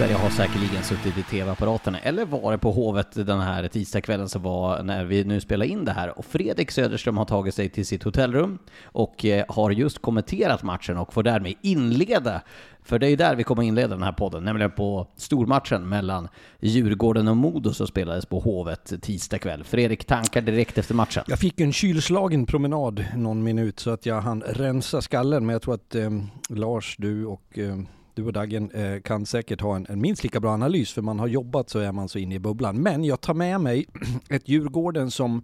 [0.00, 4.82] Sverige har säkerligen suttit i tv-apparaterna eller varit på Hovet den här tisdagskvällen som var
[4.82, 6.18] när vi nu spelar in det här.
[6.18, 10.98] Och Fredrik Söderström har tagit sig till sitt hotellrum och eh, har just kommenterat matchen
[10.98, 12.42] och får därmed inleda,
[12.82, 16.28] för det är ju där vi kommer inleda den här podden, nämligen på stormatchen mellan
[16.60, 19.64] Djurgården och Modo som spelades på Hovet tisdag kväll.
[19.64, 21.24] Fredrik, tankar direkt efter matchen?
[21.26, 25.46] Jag fick en kylslagen promenad någon minut så att jag hann rensa skallen.
[25.46, 26.10] Men jag tror att eh,
[26.48, 27.76] Lars, du och eh,
[28.14, 31.18] du och Daggen eh, kan säkert ha en, en minst lika bra analys för man
[31.18, 32.76] har jobbat så är man så inne i bubblan.
[32.76, 33.86] Men jag tar med mig
[34.28, 35.42] ett Djurgården som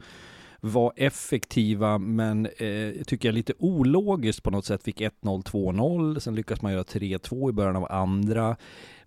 [0.60, 4.82] var effektiva men eh, tycker jag lite ologiskt på något sätt.
[4.82, 8.56] Fick 1-0, 2-0, sen lyckas man göra 3-2 i början av andra.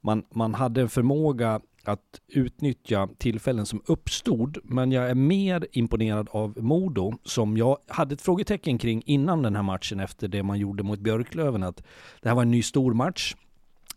[0.01, 6.27] Man, man hade en förmåga att utnyttja tillfällen som uppstod, men jag är mer imponerad
[6.31, 10.59] av Modo som jag hade ett frågetecken kring innan den här matchen efter det man
[10.59, 11.83] gjorde mot Björklöven att
[12.21, 13.35] det här var en ny stor match.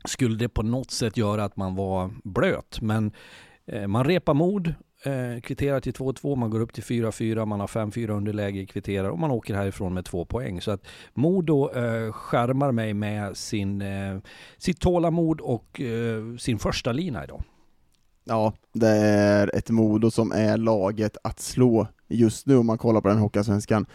[0.04, 3.12] Skulle det på något sätt göra att man var blöt, men
[3.66, 4.74] eh, man repar mod,
[5.04, 9.18] eh, kvitterar till 2-2, man går upp till 4-4, man har 5-4 underläge, kvitterar och
[9.18, 10.60] man åker härifrån med två poäng.
[10.60, 14.18] Så att Modo eh, skärmar mig med sin, eh,
[14.58, 17.42] sitt tålamod och eh, sin första lina idag.
[18.24, 23.00] Ja, det är ett Modo som är laget att slå just nu om man kollar
[23.00, 23.86] på den Hockeyallsvenskan.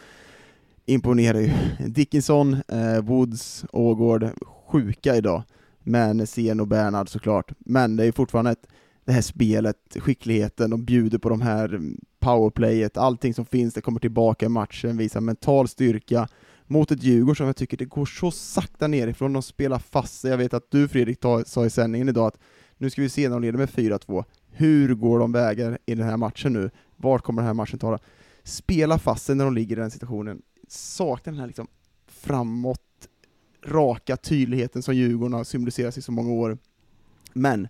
[0.86, 1.52] Imponerar ju.
[1.88, 4.30] Dickinson, eh, Woods, Ågård,
[4.68, 5.44] sjuka idag.
[5.88, 7.52] Men Sen och Bernhard såklart.
[7.60, 8.68] Men det är fortfarande ett,
[9.06, 11.82] det här spelet, skickligheten, de bjuder på de här
[12.20, 16.28] powerplayet, allting som finns, det kommer tillbaka i matchen, visar mental styrka
[16.66, 20.32] mot ett Djurgården som jag tycker det går så sakta nerifrån, de spelar fast sig.
[20.32, 22.40] Jag vet att du Fredrik sa i sändningen idag att
[22.78, 24.24] nu ska vi se när de leder med 4-2.
[24.52, 26.70] Hur går de vägar i den här matchen nu?
[26.96, 28.00] Vart kommer den här matchen ta
[28.44, 30.42] Spela fast sig när de ligger i den situationen.
[30.68, 31.68] Saknar den här liksom
[32.08, 32.82] framåt,
[33.66, 36.58] raka tydligheten som Djurgården har symboliserat i så många år.
[37.34, 37.68] Men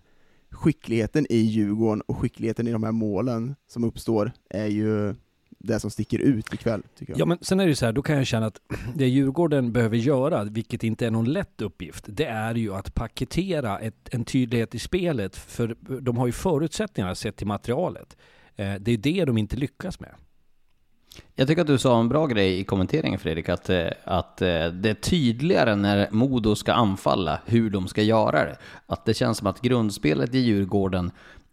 [0.50, 5.14] skickligheten i Djurgården och skickligheten i de här målen som uppstår är ju
[5.58, 7.20] det som sticker ut ikväll, tycker jag.
[7.20, 8.60] Ja, men sen är det ju så här, då kan jag känna att
[8.94, 13.78] det Djurgården behöver göra, vilket inte är någon lätt uppgift, det är ju att paketera
[13.78, 18.16] ett, en tydlighet i spelet, för de har ju förutsättningarna sett till materialet.
[18.56, 20.14] Eh, det är det de inte lyckas med.
[21.34, 24.66] Jag tycker att du sa en bra grej i kommenteringen Fredrik, att, eh, att eh,
[24.66, 28.56] det är tydligare när Modo ska anfalla hur de ska göra det.
[28.86, 31.10] Att det känns som att grundspelet i Djurgården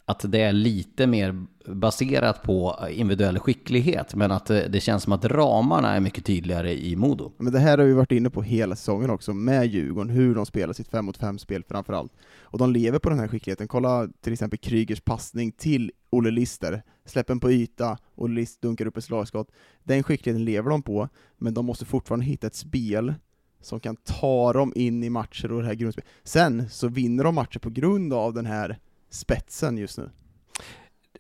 [0.08, 5.14] att det är lite mer baserat på eh, individuell skicklighet, men att det känns som
[5.14, 7.32] att ramarna är mycket tydligare i Modo.
[7.38, 10.46] Men det här har vi varit inne på hela säsongen också, med Djurgården, hur de
[10.46, 12.14] spelar sitt 5 mot 5-spel framförallt.
[12.42, 13.68] Och de lever på den här skickligheten.
[13.68, 18.98] Kolla till exempel Krygers passning till Olle Lister, släppen på yta, och List dunkar upp
[18.98, 19.52] ett slagskott.
[19.84, 23.14] Den skickligheten lever de på, men de måste fortfarande hitta ett spel
[23.62, 26.10] som kan ta dem in i matcher och det här grundspelet.
[26.24, 28.80] Sen så vinner de matcher på grund av den här
[29.10, 30.10] spetsen just nu.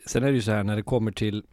[0.06, 1.44] Sen är det ju så här när det kommer till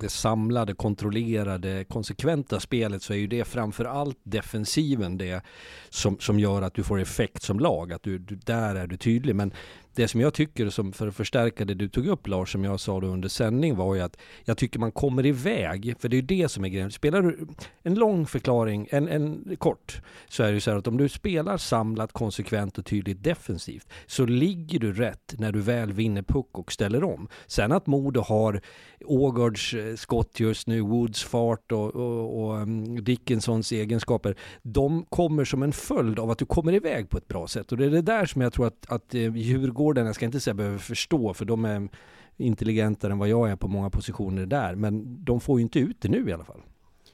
[0.00, 5.44] det samlade, kontrollerade, konsekventa spelet så är ju det framför allt defensiven det
[5.88, 7.92] som, som gör att du får effekt som lag.
[7.92, 9.36] Att du, du där är du tydlig.
[9.36, 9.52] Men
[9.96, 12.80] det som jag tycker, som för att förstärka det du tog upp Lars, som jag
[12.80, 16.20] sa då under sändning var ju att jag tycker man kommer iväg, för det är
[16.20, 16.90] ju det som är grejen.
[16.90, 17.46] Spelar du
[17.82, 21.08] en lång förklaring, en, en kort, så är det ju så här att om du
[21.08, 26.58] spelar samlat, konsekvent och tydligt defensivt, så ligger du rätt när du väl vinner puck
[26.58, 27.28] och ställer om.
[27.46, 28.60] Sen att Modo har
[29.04, 35.44] Ågards eh, skott just nu, Woods fart och, och, och mm, Dickinsons egenskaper, de kommer
[35.44, 37.72] som en följd av att du kommer iväg på ett bra sätt.
[37.72, 40.24] Och det är det där som jag tror att, att eh, Djurgården Djurgården, jag ska
[40.24, 41.88] inte säga behöver förstå, för de är
[42.36, 45.96] intelligentare än vad jag är på många positioner där, men de får ju inte ut
[46.00, 46.60] det nu i alla fall.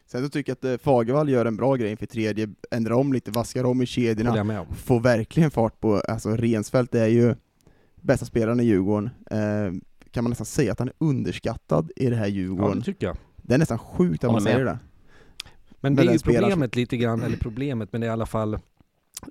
[0.06, 3.12] Sen så tycker jag att eh, Fagervall gör en bra grej inför tredje, ändrar om
[3.12, 4.66] lite, vaskar om i kedjorna, jag med om.
[4.74, 7.34] får verkligen fart på, alltså Rensfeldt är ju
[8.00, 9.72] bästa spelaren i Djurgården, eh,
[10.10, 12.78] kan man nästan säga att han är underskattad i det här Ja, Djurgården.
[12.78, 13.16] det tycker jag.
[13.36, 14.78] det är nästan sjukt att man säger det.
[15.80, 18.26] Men Men det är ju problemet lite grann, eller problemet, men det är i alla
[18.26, 18.58] fall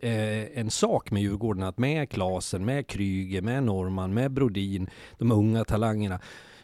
[0.01, 5.31] eh, en sak med Djurgården att med Klasen, med Kryger, med Norman, med Brodin, de
[5.31, 6.19] unga talangerna.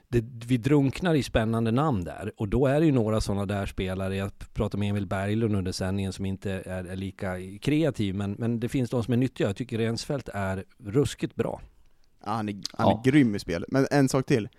[0.09, 3.65] Det, vi drunknar i spännande namn där och då är det ju några sådana där
[3.65, 8.31] spelare, jag pratade med Emil Berglund under sändningen som inte är, är lika kreativ men,
[8.31, 9.47] men det finns de som är nyttiga.
[9.47, 11.61] Jag tycker Rensfeldt är ruskigt bra.
[12.25, 13.01] Ja, han är, han Ja.
[13.05, 13.71] är grym i spelet.
[13.71, 14.49] Men en sak till.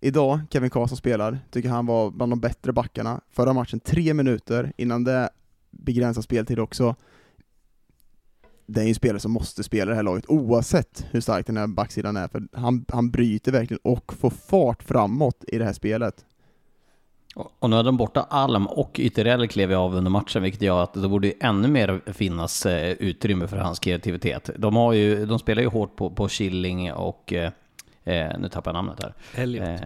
[0.00, 3.20] Idag, Kevin Karlsson spelar, tycker han var bland de bättre backarna.
[3.30, 5.30] Förra matchen, tre minuter, innan det
[5.70, 6.96] begränsad speltid också.
[8.66, 11.46] Det är ju en spelare som måste spela i det här laget, oavsett hur stark
[11.46, 15.64] den här backsidan är, för han, han bryter verkligen och får fart framåt i det
[15.64, 16.24] här spelet.
[17.34, 20.82] Och nu är de borta Alm och Ytterell klev ju av under matchen, vilket gör
[20.82, 24.50] att det borde ju ännu mer finnas eh, utrymme för hans kreativitet.
[24.56, 27.50] De, har ju, de spelar ju hårt på, på Killing och, eh,
[28.04, 29.14] eh, nu tappar jag namnet här.
[29.34, 29.68] Elliot.
[29.68, 29.78] Eh,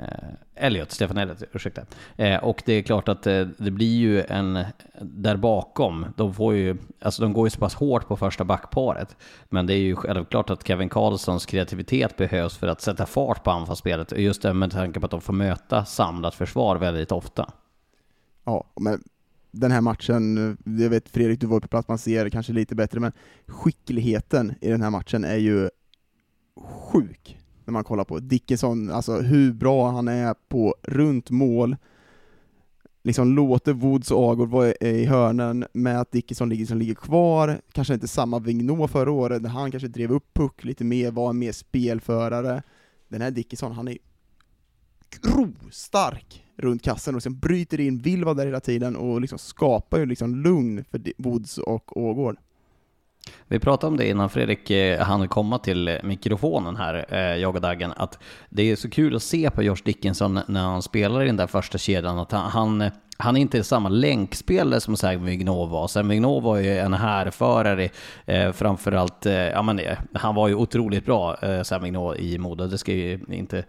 [0.54, 1.82] Elliot, Stefan Elliot, ursäkta.
[2.16, 4.64] Eh, och det är klart att eh, det blir ju en,
[5.00, 9.16] där bakom, de får ju, alltså de går ju så pass hårt på första backparet.
[9.48, 13.50] Men det är ju självklart att Kevin Karlssons kreativitet behövs för att sätta fart på
[13.50, 14.12] anfallsspelet.
[14.16, 17.50] Just det med tanke på att de får möta samlat försvar väldigt ofta.
[18.44, 19.02] Ja, men
[19.50, 23.00] den här matchen, jag vet Fredrik, du var på plats, man ser kanske lite bättre,
[23.00, 23.12] men
[23.46, 25.70] skickligheten i den här matchen är ju
[26.56, 27.37] sjuk
[27.68, 31.76] när man kollar på Dickinson, alltså hur bra han är på runt mål,
[33.02, 37.60] liksom låter Woods och Agård vara i hörnen med att Dickinson ligger, som ligger kvar,
[37.72, 41.30] kanske inte samma Vignå förra året, där han kanske drev upp puck lite mer, var
[41.30, 42.62] en mer spelförare.
[43.08, 43.98] Den här Dickinson, han är
[45.10, 49.98] grovstark runt kassen och sen bryter in, vill vara där hela tiden och liksom skapar
[49.98, 52.36] ju liksom lugn för Woods och Ågård.
[53.48, 57.54] Vi pratade om det innan Fredrik eh, hann komma till eh, mikrofonen här, eh, jag
[57.54, 61.22] och Daggen, att det är så kul att se på Josh Dickinson när han spelar
[61.22, 62.90] i den där första kedjan, att han, han,
[63.20, 65.88] han är inte samma länkspelare som Sam Vigneault var.
[65.88, 67.88] Sam Vigneault var ju en härförare,
[68.26, 71.84] eh, framförallt, eh, ja men eh, han var ju otroligt bra, eh, Sam
[72.16, 73.64] i Modo, det ska ju inte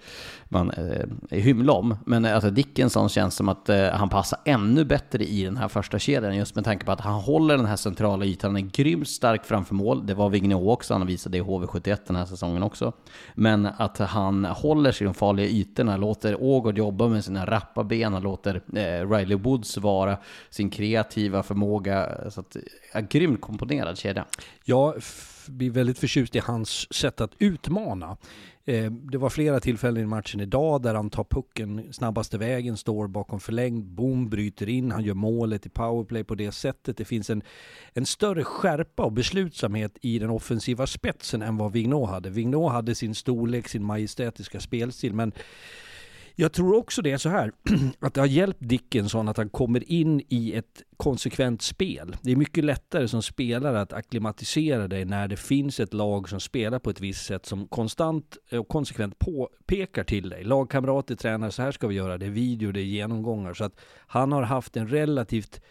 [0.50, 1.96] man eh, hymla om.
[2.06, 5.68] Men eh, alltså Dickinson känns som att eh, han passar ännu bättre i den här
[5.68, 8.70] första kedjan, just med tanke på att han håller den här centrala ytan, han är
[8.70, 12.26] grymt stark framför mål, det var Vigneault också, han visade det i HV71 den här
[12.26, 12.94] säsongen också.
[13.34, 17.84] Men att han håller sig i de farliga ytorna, låter Ågård jobba med sina rappa
[17.84, 19.08] ben, han låter eh,
[19.40, 20.18] Riley Woods vara
[20.50, 22.06] sin kreativa förmåga.
[22.06, 22.62] Eh, så att, eh,
[22.94, 24.26] ja, grymt komponerad kedja.
[24.66, 25.02] Jag
[25.48, 28.18] blir väldigt förtjust i hans sätt att utmana.
[28.66, 33.08] Eh, det var flera tillfällen i matchen idag där han tar pucken snabbaste vägen, står
[33.08, 36.98] bakom förlängd, boom, bryter in, han gör målet i powerplay på det sättet.
[36.98, 37.42] Det finns en,
[37.94, 42.30] en större skärpa och beslutsamhet i den offensiva spetsen än vad Vignot hade.
[42.30, 45.32] Vignot hade sin storlek, sin majestätiska spelstil, men
[46.40, 47.52] jag tror också det är så här
[48.00, 52.16] att det har hjälpt Dickinson att han kommer in i ett konsekvent spel.
[52.22, 56.40] Det är mycket lättare som spelare att akklimatisera dig när det finns ett lag som
[56.40, 60.44] spelar på ett visst sätt som konstant och konsekvent påpekar till dig.
[60.44, 62.18] Lagkamrater, tränare, så här ska vi göra.
[62.18, 63.54] Det är video, det är genomgångar.
[63.54, 65.62] Så att han har haft en relativt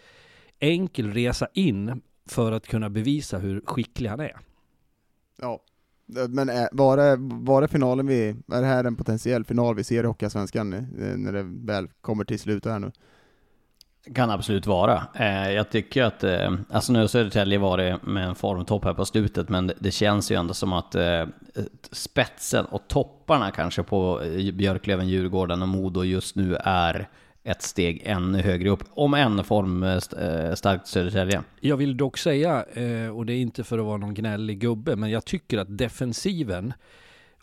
[0.58, 4.36] enkel resa in för att kunna bevisa hur skicklig han är.
[5.40, 5.60] Ja,
[6.16, 9.74] Eh, men är, var, det, var det finalen vi, är det här en potentiell final
[9.74, 12.92] vi ser i Hockeyallsvenskan eh, när det väl kommer till slutet här nu?
[14.14, 15.02] Kan absolut vara.
[15.50, 16.24] Jag tycker att,
[16.70, 20.36] alltså nu har Södertälje varit med en formtopp här på slutet, men det, känns ju
[20.36, 20.96] ändå som att
[21.92, 24.20] spetsen och topparna kanske på
[24.54, 27.08] Björklöven, Djurgården och Modo just nu är
[27.44, 31.42] ett steg ännu högre upp, om än formstarkt eh, eh, Södertälje.
[31.60, 34.96] Jag vill dock säga, eh, och det är inte för att vara någon gnällig gubbe,
[34.96, 36.72] men jag tycker att defensiven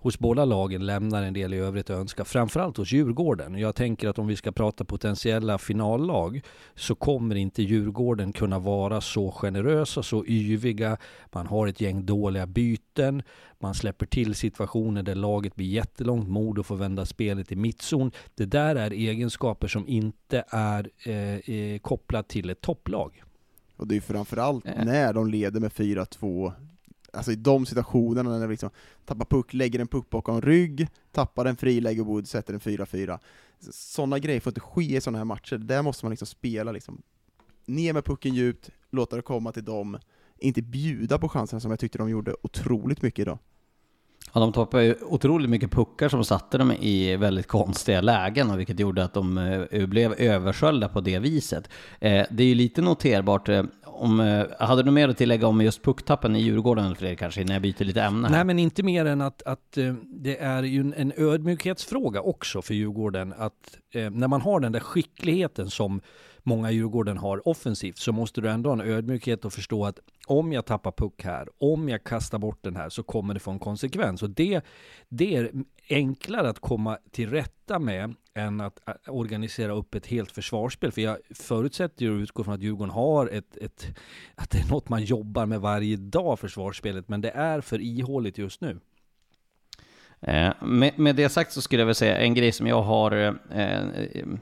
[0.06, 2.26] hos båda lagen lämnar en del i övrigt att önska.
[2.26, 3.56] Framförallt hos Djurgården.
[3.56, 6.42] Jag tänker att om vi ska prata potentiella finallag
[6.76, 10.98] så kommer inte Djurgården kunna vara så generösa, så yviga.
[11.32, 13.24] Man har ett gäng dåliga byten.
[13.60, 18.12] Man släpper till situationer där laget blir jättelångt mod och får vända spelet i mittzon.
[18.36, 23.24] Det där är egenskaper som inte är eh, eh, kopplat till ett topplag.
[23.78, 24.86] Och det är framförallt Eh.
[24.86, 26.54] när de leder med 4-2,
[27.16, 28.70] alltså i de situationerna när vi liksom
[29.06, 33.20] tappar puck, lägger en puck bakom rygg, tappar en fri, lägger Wood, sätter en 4-4.
[33.72, 37.02] Sådana grejer får inte ske i sådana här matcher, där måste man liksom spela liksom
[37.66, 39.98] ner med pucken djupt, låta det komma till dem,
[40.38, 43.38] inte bjuda på chanserna som jag tyckte de gjorde otroligt mycket idag.
[44.34, 48.80] Ja, de tappade ju otroligt mycket puckar som satte dem i väldigt konstiga lägen, vilket
[48.80, 49.38] gjorde att de
[49.72, 51.70] eh, blev översköljda på det viset.
[52.00, 53.64] Eh, det är ju lite noterbart, eh,
[53.96, 57.54] om, eh, hade du mer att tillägga om just pucktappen i Djurgården, Fredrik, kanske, när
[57.54, 58.28] jag byter lite ämne?
[58.28, 58.36] Här?
[58.36, 62.74] Nej, men inte mer än att, att eh, det är ju en ödmjukhetsfråga också för
[62.74, 66.02] Djurgården, att eh, när man har den där skickligheten som
[66.44, 70.54] många Djurgården har offensivt så måste du ändå ha en ödmjukhet och förstå att om
[70.54, 73.60] jag tappar puck här, om jag kastar bort den här så kommer det få en
[73.60, 74.24] konsekvens.
[74.24, 74.62] Och det,
[75.10, 75.52] det är
[75.90, 80.92] enklare att komma till rätta med än att äh, organisera upp ett helt försvarsspel.
[80.92, 83.88] För jag förutsätter och utgår från att Djurgården har ett, ett,
[84.36, 88.38] att det är något man jobbar med varje dag, försvarsspelet, men det är för ihåligt
[88.38, 88.80] just nu.
[90.22, 93.12] Eh, med, med, det sagt så skulle jag vilja säga en grej som jag har,
[93.12, 93.84] eh, eh,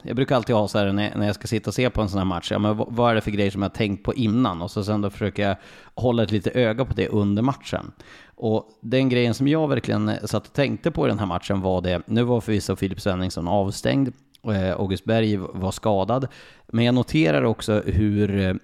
[0.04, 2.10] jag brukar alltid ha så här när, när jag ska sitta och se på en
[2.10, 4.14] sån här match, ja, men vad är det för grejer som jag har tänkt på
[4.14, 4.62] innan?
[4.62, 5.56] Och så sen då försöker jag
[5.96, 7.92] hålla ett litet öga på det under matchen.
[8.36, 11.62] Och den grejen som jag verkligen eh, satt och tänkte på i den här matchen
[11.62, 14.14] var det, nu var förvisso Filip Svenningsson avstängd,
[14.48, 16.28] eh, August Berg var skadad,
[16.68, 18.60] men jag noterar också hur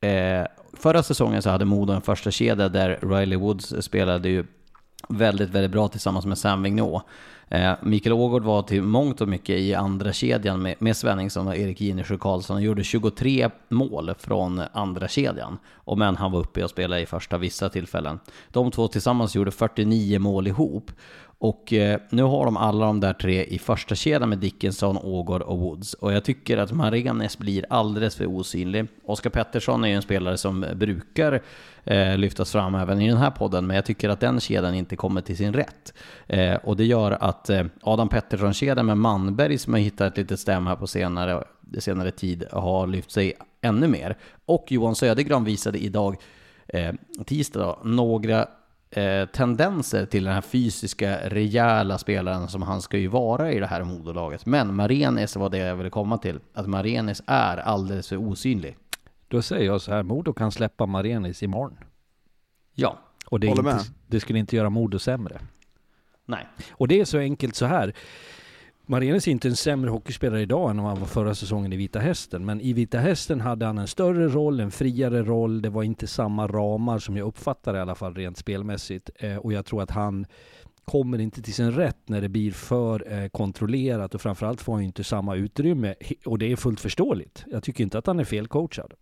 [0.00, 0.44] eh,
[0.76, 4.44] Förra säsongen så hade Modo en första kedja där Riley Woods spelade ju
[5.08, 7.02] väldigt, väldigt bra tillsammans med Sam Vignot.
[7.52, 11.56] Eh, Mikael Ågård var till mångt och mycket i andra kedjan med, med Svenningsson och
[11.56, 15.58] Erik Ginesjö Karlsson och gjorde 23 mål från andra kedjan.
[15.74, 18.18] Och men han var uppe och spelade i första vissa tillfällen.
[18.50, 20.90] De två tillsammans gjorde 49 mål ihop.
[21.42, 25.42] Och eh, nu har de alla de där tre i första kedjan med Dickinson, Ågård
[25.42, 25.94] och Woods.
[25.94, 28.86] Och jag tycker att Marenes blir alldeles för osynlig.
[29.04, 31.42] Oskar Pettersson är ju en spelare som brukar
[31.84, 34.96] eh, lyftas fram även i den här podden, men jag tycker att den kedjan inte
[34.96, 35.94] kommer till sin rätt.
[36.26, 40.40] Eh, och det gör att eh, Adam Pettersson-kedjan med Manberg, som har hittat ett litet
[40.40, 41.44] stäm här på senare,
[41.78, 44.16] senare tid, har lyft sig ännu mer.
[44.46, 46.16] Och Johan Södergran visade idag,
[46.68, 46.92] eh,
[47.26, 48.46] tisdag, då, några
[48.92, 53.66] eh, tendenser till den här fysiska, rejäla spelaren som han ska ju vara i det
[53.66, 54.46] här modolaget.
[54.46, 58.76] Men Marenis var det jag ville komma till, att Marenis är alldeles för osynlig.
[59.28, 61.78] Då säger jag så här, Modo kan släppa Marenis imorgon.
[62.74, 62.98] Ja.
[63.26, 65.40] Och det, inte, det skulle inte göra Modo sämre.
[66.26, 66.46] Nej.
[66.70, 67.94] Och det är så enkelt så här.
[68.86, 72.44] Marenis är inte en sämre hockeyspelare idag än han var förra säsongen i Vita Hästen.
[72.44, 75.62] Men i Vita Hästen hade han en större roll, en friare roll.
[75.62, 79.10] Det var inte samma ramar som jag uppfattar i alla fall rent spelmässigt.
[79.18, 80.26] Eh, och jag tror att han
[80.84, 84.82] kommer inte till sin rätt när det blir för eh, kontrollerat och framförallt får han
[84.82, 85.94] inte samma utrymme.
[86.26, 87.44] Och det är fullt förståeligt.
[87.50, 88.92] Jag tycker inte att han är felcoachad.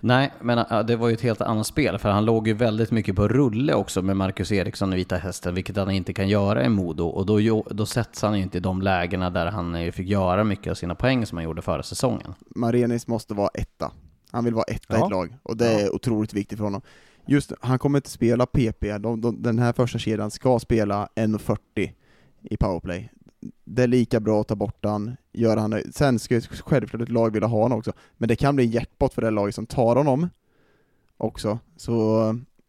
[0.00, 3.16] Nej, men det var ju ett helt annat spel, för han låg ju väldigt mycket
[3.16, 6.68] på rulle också med Marcus Eriksson i Vita Hästen, vilket han inte kan göra i
[6.68, 7.06] Modo.
[7.06, 10.70] Och då, då sätts han ju inte i de lägena där han fick göra mycket
[10.70, 12.34] av sina poäng som han gjorde förra säsongen.
[12.54, 13.92] Marenis måste vara etta.
[14.30, 14.96] Han vill vara etta ja.
[14.96, 16.82] i ett lag, och det är otroligt viktigt för honom.
[17.26, 21.90] Just han kommer inte spela PP, de, de, den här första kedjan ska spela 1.40
[22.42, 23.10] i powerplay
[23.64, 27.08] det är lika bra att ta bort han, göra han Sen ska ju självklart ett
[27.08, 29.66] lag vilja ha honom också, men det kan bli en jackpot för det laget som
[29.66, 30.28] tar honom
[31.16, 31.58] också.
[31.76, 32.24] Så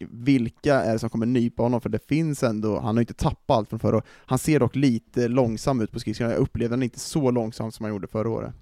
[0.09, 1.81] vilka är det som kommer nypa honom?
[1.81, 4.07] För det finns ändå, han har inte tappat allt från förra året.
[4.25, 7.83] Han ser dock lite långsam ut på skridskorna, jag upplevde han inte så långsam som
[7.83, 8.53] han gjorde förra året.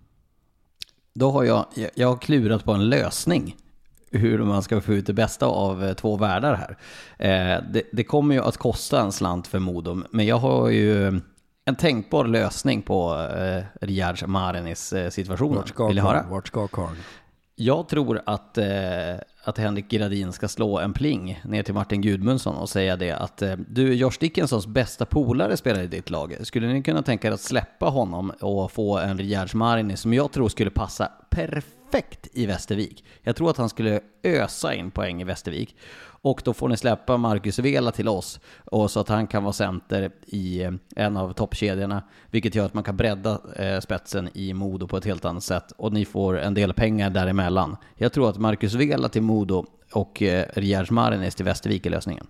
[1.13, 1.65] Då har jag,
[1.95, 3.55] jag har klurat på en lösning
[4.11, 6.77] hur man ska få ut det bästa av eh, två världar här.
[7.17, 11.19] Eh, det, det, kommer ju att kosta en slant för Modom, men jag har ju
[11.69, 15.63] en tänkbar lösning på eh, Riyad Marenis eh, situation.
[15.77, 16.25] Vill ni höra?
[16.29, 16.97] Vart ska karln?
[17.55, 18.65] Jag tror att, eh,
[19.43, 23.41] att Henrik Gradin ska slå en pling ner till Martin Gudmundsson och säga det att
[23.41, 26.35] eh, du, Josh Dickinsons bästa polare spelar i ditt lag.
[26.41, 30.31] Skulle ni kunna tänka er att släppa honom och få en Riyad Marenis som jag
[30.31, 33.05] tror skulle passa perfekt i Västervik?
[33.21, 35.75] Jag tror att han skulle ösa in poäng i Västervik.
[36.21, 39.53] Och då får ni släppa Marcus Vela till oss, och så att han kan vara
[39.53, 44.53] center i eh, en av toppkedjorna, vilket gör att man kan bredda eh, spetsen i
[44.53, 47.77] Modo på ett helt annat sätt, och ni får en del pengar däremellan.
[47.95, 52.27] Jag tror att Marcus Vela till Modo och eh, Rierz Marinis till Västervik är lösningen.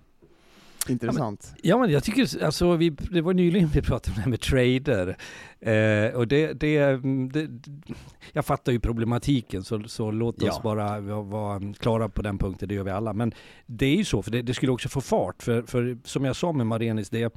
[0.88, 1.46] Intressant.
[1.46, 4.22] Ja men, ja, men jag tycker, alltså, vi, det var nyligen vi pratade om det
[4.22, 5.18] här med trader.
[5.60, 6.98] Eh, och det, det,
[7.32, 7.50] det,
[8.34, 10.60] jag fattar ju problematiken, så, så låt oss ja.
[10.64, 13.14] bara vara, vara klara på den punkten, det gör vi alla.
[13.14, 13.34] Men
[13.66, 15.44] det är ju så, för det, det skulle också få fart.
[15.44, 17.32] För, för som jag sa med Marenis, det är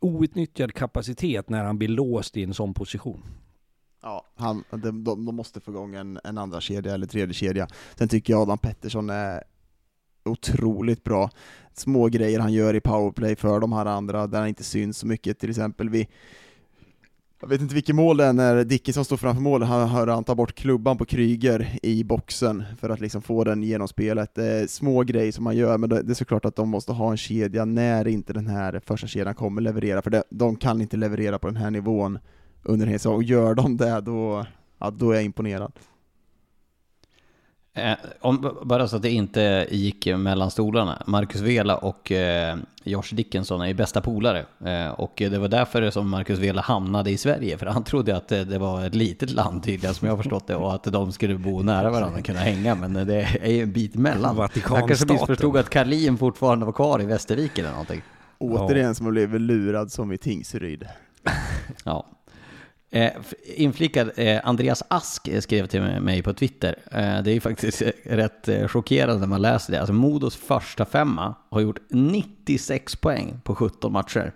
[0.00, 3.22] outnyttjad kapacitet när han blir låst i en sån position.
[4.02, 7.68] Ja, han, de, de, de måste få igång en, en andra kedja eller tredje kedja.
[7.94, 9.42] Sen tycker jag Adam Pettersson är
[10.24, 11.30] otroligt bra.
[11.74, 15.06] Små grejer han gör i powerplay för de här andra, där han inte syns så
[15.06, 16.06] mycket, till exempel vid
[17.40, 20.24] Jag vet inte vilket mål det är när Dickinson står framför målet, han hör han
[20.24, 24.34] ta bort klubban på Kryger i boxen för att liksom få den genom spelet.
[24.34, 27.10] Det är små grejer som man gör, men det är såklart att de måste ha
[27.10, 30.96] en kedja när inte den här första kedjan kommer leverera, för det, de kan inte
[30.96, 32.18] leverera på den här nivån
[32.62, 34.46] under en hel säsong, och gör de det då,
[34.78, 35.72] ja, då är jag imponerad.
[37.74, 41.02] Eh, om, bara så att det inte gick mellan stolarna.
[41.06, 44.44] Marcus Vela och eh, Josh Dickinson är ju bästa polare.
[44.64, 47.58] Eh, och det var därför som Marcus Vela hamnade i Sverige.
[47.58, 50.46] För han trodde att det, det var ett litet land tydligen som jag har förstått
[50.46, 50.56] det.
[50.56, 52.74] Och att de skulle bo nära varandra och kunna hänga.
[52.74, 54.36] Men det är ju en bit mellan.
[54.36, 58.02] Han kanske missförstod att Karlin fortfarande var kvar i Västervik eller någonting.
[58.38, 60.86] Återigen som har blivit lurad som i Tingsryd.
[61.84, 62.06] ja.
[62.92, 66.78] Eh, inflikad, eh, Andreas Ask skrev till mig på Twitter.
[66.92, 69.80] Eh, det är ju faktiskt rätt eh, chockerande när man läser det.
[69.80, 74.32] Alltså Modos första femma har gjort 96 poäng på 17 matcher.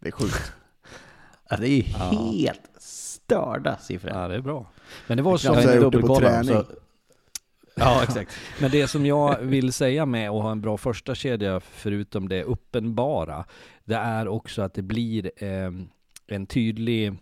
[0.00, 0.52] Det är sjukt.
[1.50, 2.30] ja, det är ju ja.
[2.32, 4.10] helt störda siffror.
[4.10, 4.66] Ja, det är bra.
[5.06, 6.54] Men det var det på träning.
[6.54, 6.64] Så...
[7.74, 8.36] Ja, exakt.
[8.60, 12.42] Men det som jag vill säga med att ha en bra första kedja förutom det
[12.42, 13.44] uppenbara,
[13.84, 15.70] det är också att det blir eh,
[16.26, 17.12] en tydlig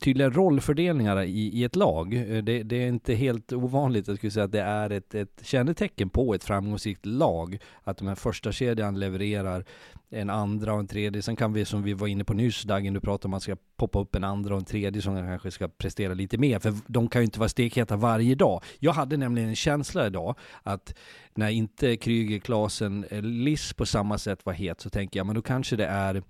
[0.00, 2.14] tydliga rollfördelningar i, i ett lag.
[2.14, 5.40] Eh, det, det, är inte helt ovanligt, jag skulle säga att det är ett, ett
[5.42, 9.64] kännetecken på ett framgångsrikt lag, att de här första kedjan levererar
[10.10, 11.22] en andra och en tredje.
[11.22, 13.40] Sen kan vi, som vi var inne på nyss, Dagen, du pratade om att man
[13.40, 16.74] ska poppa upp en andra och en tredje som kanske ska prestera lite mer, för
[16.86, 18.62] de kan ju inte vara stekheta varje dag.
[18.78, 20.94] Jag hade nämligen en känsla idag att
[21.34, 25.34] när inte Kryger, Klasen, eh, Liss på samma sätt var het, så tänker jag, men
[25.34, 26.22] då kanske det är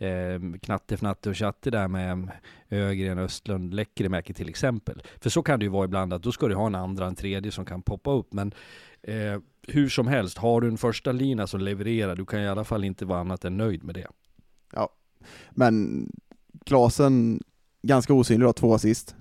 [0.00, 2.30] eh, Knatte, Fnatte och Tjatte där med
[2.68, 5.02] Ögren, Östlund, Läckerimäki till exempel.
[5.20, 7.14] För så kan det ju vara ibland att då ska du ha en andra, en
[7.14, 8.32] tredje som kan poppa upp.
[8.32, 8.54] Men
[9.02, 12.64] eh, hur som helst, har du en första lina som levererar, du kan i alla
[12.64, 14.06] fall inte vara annat än nöjd med det.
[14.72, 14.88] Ja,
[15.50, 16.06] men
[16.66, 17.42] Klasen,
[17.82, 19.16] ganska osynlig då, två assist.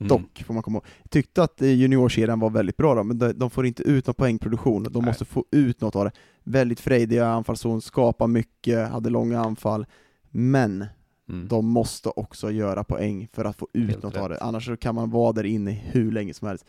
[0.00, 0.08] Mm.
[0.08, 0.86] Dock, får man komma ihåg.
[1.08, 4.92] Tyckte att juniorkedjan var väldigt bra då, men de får inte ut någon poängproduktion, de
[4.92, 5.02] Nej.
[5.02, 6.12] måste få ut något av det.
[6.44, 9.86] Väldigt frejdiga anfallszon, skapar mycket, hade långa anfall.
[10.30, 10.86] Men
[11.28, 11.48] mm.
[11.48, 14.22] de måste också göra poäng för att få ut Helt något rätt.
[14.22, 16.64] av det, annars kan man vara där inne hur länge som helst.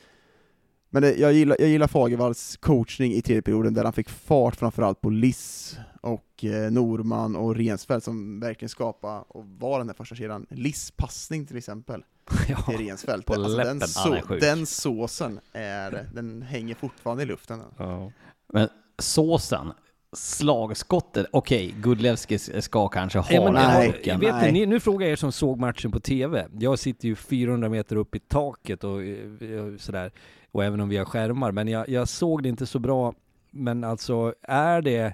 [0.89, 4.55] Men det, jag, gillar, jag gillar Fagervalls coachning i tredje perioden, där han fick fart
[4.55, 9.93] framförallt på Liss och eh, Norman och Rensfeldt som verkligen skapade och var den där
[9.93, 10.45] första kedjan.
[10.49, 12.03] Liss passning till exempel,
[12.47, 13.29] ja, till Rensfeldt.
[13.29, 17.61] Alltså, den, så, den såsen är, den hänger fortfarande i luften.
[17.77, 18.11] Ja.
[18.53, 19.71] Men såsen,
[20.13, 24.19] slagskottet, okej, okay, Gudlevski ska kanske ha den pucken.
[24.19, 24.51] Vet nej.
[24.51, 26.47] Ni, nu frågar jag er som såg matchen på TV.
[26.59, 30.11] Jag sitter ju 400 meter upp i taket och, och eh, sådär,
[30.51, 33.13] och även om vi har skärmar, men jag, jag såg det inte så bra.
[33.51, 35.13] Men alltså, är det,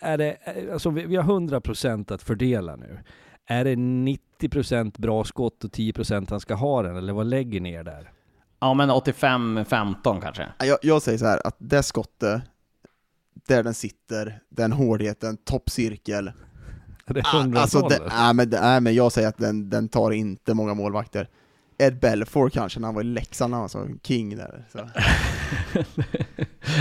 [0.00, 0.36] är det,
[0.72, 2.98] alltså vi, vi har 100% att fördela nu.
[3.46, 7.72] Är det 90% bra skott och 10% han ska ha den, eller vad lägger ni
[7.72, 8.10] er där?
[8.60, 10.48] Ja men 85-15 kanske?
[10.58, 12.42] Jag, jag säger så här, att det skottet
[13.48, 16.32] där den sitter, den hårdheten, toppcirkel.
[17.06, 20.10] Är det ah, alltså, det, äh, men, äh, men jag säger att den, den tar
[20.10, 21.28] inte många målvakter.
[21.78, 24.64] Ed Belfour kanske, när han var i Leksand, han var king där.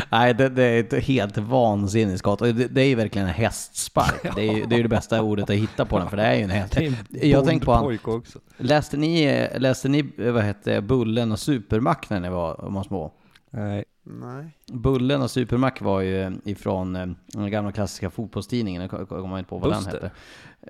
[0.10, 2.40] Nej, det, det, är ett helt vansinnigt skott.
[2.40, 4.36] Det, det är ju verkligen en hästspark.
[4.36, 6.36] Det är ju det, är det bästa ordet att hitta på den, för det är
[6.36, 6.78] ju en häst.
[7.10, 8.40] Jag tänkte på han, också.
[8.58, 13.14] Läste ni, läste ni vad hette, Bullen och Supermack när ni var, var små?
[13.52, 13.86] Nej.
[14.04, 14.58] Nej.
[14.72, 19.58] Bullen och Supermack var ju ifrån eh, den gamla klassiska fotbollstidningen, jag kommer inte på
[19.58, 19.92] vad Buster.
[19.92, 20.12] den hette.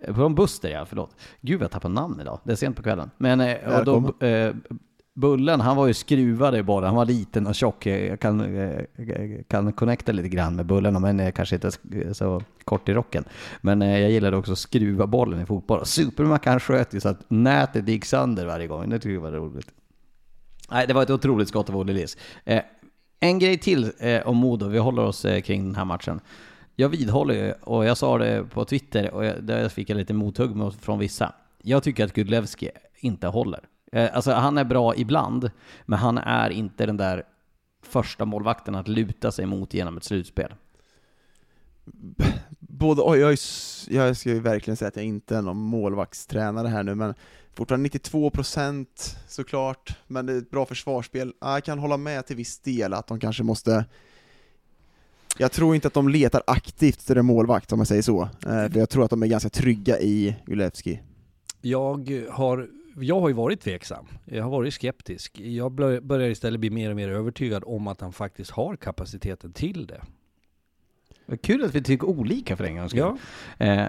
[0.07, 1.15] Eh, från Buster ja, förlåt.
[1.41, 3.11] Gud jag tappar namn idag, det är sent på kvällen.
[3.17, 4.55] Men eh, och då, eh,
[5.13, 7.85] Bullen, han var ju skruvad i bollen, han var liten och tjock.
[7.85, 8.45] Jag kan,
[9.47, 11.71] kan connecta lite grann med Bullen, men kanske inte
[12.13, 13.23] så kort i rocken.
[13.61, 15.85] Men jag gillade också att skruva bollen i fotboll.
[15.85, 19.31] Supermack han sköt ju så att nätet gick sönder varje gång, det tycker jag var
[19.31, 19.67] roligt.
[20.71, 22.17] Nej, det var ett otroligt skott av Olle Liss.
[23.23, 26.21] En grej till eh, om Modo, vi håller oss eh, kring den här matchen.
[26.75, 30.13] Jag vidhåller ju, och jag sa det på Twitter, och jag, där fick jag lite
[30.13, 31.33] mothugg från vissa.
[31.61, 33.59] Jag tycker att Gudlevski inte håller.
[33.91, 35.51] Eh, alltså han är bra ibland,
[35.85, 37.23] men han är inte den där
[37.83, 40.53] första målvakten att luta sig mot genom ett slutspel.
[42.59, 43.37] Både, och jag,
[43.89, 47.13] jag ska ju verkligen säga att jag inte är någon målvaktstränare här nu, men
[47.53, 48.85] Fortfarande 92%
[49.27, 51.33] såklart, men det är ett bra försvarsspel.
[51.41, 53.85] Jag kan hålla med till viss del att de kanske måste
[55.37, 58.71] jag tror inte att de letar aktivt efter en målvakt om man säger så, eh,
[58.71, 61.01] för jag tror att de är ganska trygga i Gulevski.
[61.61, 65.39] Jag har, jag har ju varit tveksam, jag har varit skeptisk.
[65.39, 65.71] Jag
[66.03, 70.01] börjar istället bli mer och mer övertygad om att han faktiskt har kapaciteten till det.
[71.37, 73.17] Kul att vi tycker olika för en gångs skull.
[73.57, 73.65] Ja.
[73.65, 73.87] Eh,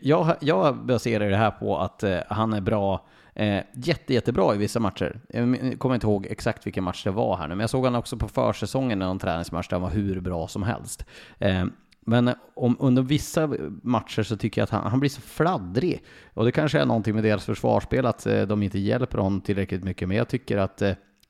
[0.00, 4.58] jag, jag baserar det här på att eh, han är bra, eh, jätte, jättebra i
[4.58, 5.20] vissa matcher.
[5.28, 7.94] Jag kommer inte ihåg exakt vilken match det var här nu, men jag såg han
[7.94, 11.04] också på försäsongen i någon träningsmatch där han var hur bra som helst.
[11.38, 11.64] Eh,
[12.06, 13.50] men om, under vissa
[13.82, 16.04] matcher så tycker jag att han, han, blir så fladdrig.
[16.34, 19.84] Och det kanske är någonting med deras försvarsspel, att eh, de inte hjälper honom tillräckligt
[19.84, 20.08] mycket.
[20.08, 20.82] Men jag tycker att,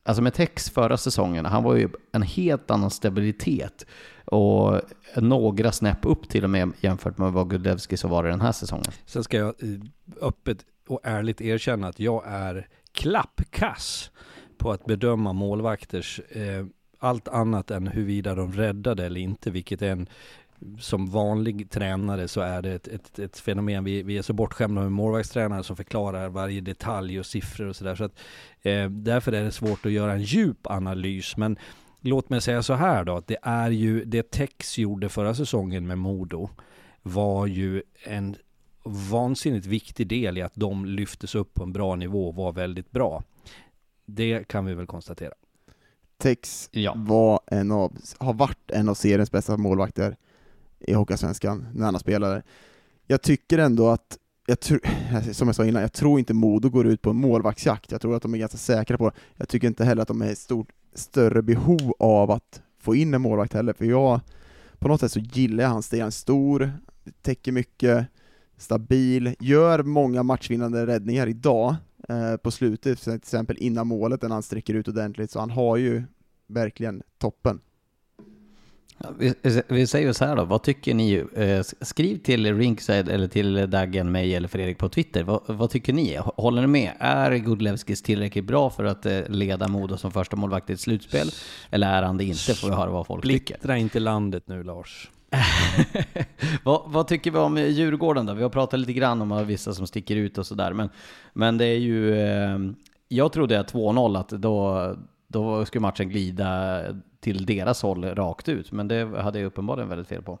[0.03, 3.85] alltså med Tex förra säsongen, han var ju en helt annan stabilitet.
[4.25, 4.81] Och
[5.15, 8.51] några snäpp upp till och med jämfört med vad Gudlevski så var det den här
[8.51, 8.91] säsongen.
[9.05, 9.79] Sen ska jag eh,
[10.21, 14.11] öppet och ärligt erkänna att jag är klappkass
[14.57, 16.65] på att bedöma målvakters eh,
[16.99, 20.07] allt annat än huruvida de räddade eller inte, vilket är en
[20.79, 23.83] som vanlig tränare så är det ett, ett, ett fenomen.
[23.83, 27.95] Vi, vi, är så bortskämda med målvaktstränare som förklarar varje detalj och siffror och sådär.
[27.95, 28.19] Så att,
[28.61, 31.37] eh, därför är det svårt att göra en djup analys.
[31.37, 31.57] Men
[32.01, 35.87] låt mig säga så här då, att det är ju det Tex gjorde förra säsongen
[35.87, 36.49] med Modo
[37.01, 38.35] var ju en
[38.83, 42.91] vansinnigt viktig del i att de lyftes upp på en bra nivå och var väldigt
[42.91, 43.23] bra.
[44.05, 45.33] Det kan vi väl konstatera.
[46.17, 46.93] Tex ja.
[46.97, 50.15] var en av, har varit en av seriens bästa målvakter
[50.87, 52.43] i Hockeyallsvenskan när han spelade.
[53.07, 54.57] Jag tycker ändå att, jag
[55.35, 57.91] som jag sa innan, jag tror inte Modo går ut på en målvaktsjakt.
[57.91, 59.15] Jag tror att de är ganska säkra på det.
[59.35, 63.13] Jag tycker inte heller att de är i stort större behov av att få in
[63.13, 64.19] en målvakt heller, för jag,
[64.79, 65.99] på något sätt så gillar jag hans stil.
[65.99, 66.71] Han är stor,
[67.21, 68.07] täcker mycket,
[68.57, 71.75] stabil, gör många matchvinnande räddningar idag,
[72.09, 75.77] eh, på slutet, till exempel innan målet, när han sträcker ut ordentligt, så han har
[75.77, 76.03] ju
[76.47, 77.59] verkligen toppen.
[79.19, 79.33] Vi,
[79.67, 81.25] vi, säger så här då, vad tycker ni?
[81.35, 85.23] Eh, skriv till Rinkside eller till Daggen, mig eller Fredrik på Twitter.
[85.23, 86.19] Vad, vad tycker ni?
[86.35, 86.91] Håller ni med?
[86.99, 91.29] Är Gudlevskis tillräckligt bra för att eh, leda Modo som första målvakt i ett slutspel?
[91.69, 92.53] Eller är han det inte?
[92.53, 93.75] Får vi höra vad folk Splittra tycker.
[93.75, 95.09] inte landet nu Lars.
[96.63, 98.33] vad, vad, tycker vi om Djurgården då?
[98.33, 100.89] Vi har pratat lite grann om vissa som sticker ut och sådär, men,
[101.33, 102.19] men det är ju...
[102.19, 102.59] Eh,
[103.07, 104.95] jag trodde att 2-0, att då,
[105.27, 106.81] då skulle matchen glida
[107.21, 110.39] till deras håll rakt ut, men det hade jag uppenbarligen väldigt fel på.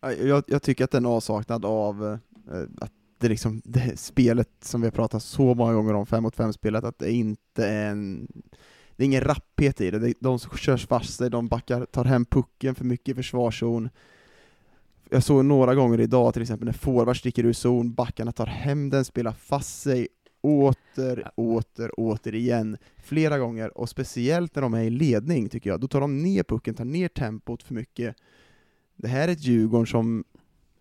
[0.00, 2.18] Jag, jag tycker att den avsaknad av
[2.52, 6.22] eh, att det liksom, det spelet som vi har pratat så många gånger om, 5
[6.22, 8.28] mot 5 spelet, att det inte är en
[8.96, 12.24] det är ingen rapphet i det, de som körs fast sig, de backar, tar hem
[12.24, 13.90] pucken för mycket i försvarszon.
[15.10, 18.90] Jag såg några gånger idag till exempel när forwards sticker ur zon, backarna tar hem
[18.90, 20.08] den, spelar fast sig
[20.42, 25.80] åter, åter, åter igen, flera gånger, och speciellt när de är i ledning tycker jag,
[25.80, 28.16] då tar de ner pucken, tar ner tempot för mycket.
[28.96, 30.24] Det här är ett Djurgården som,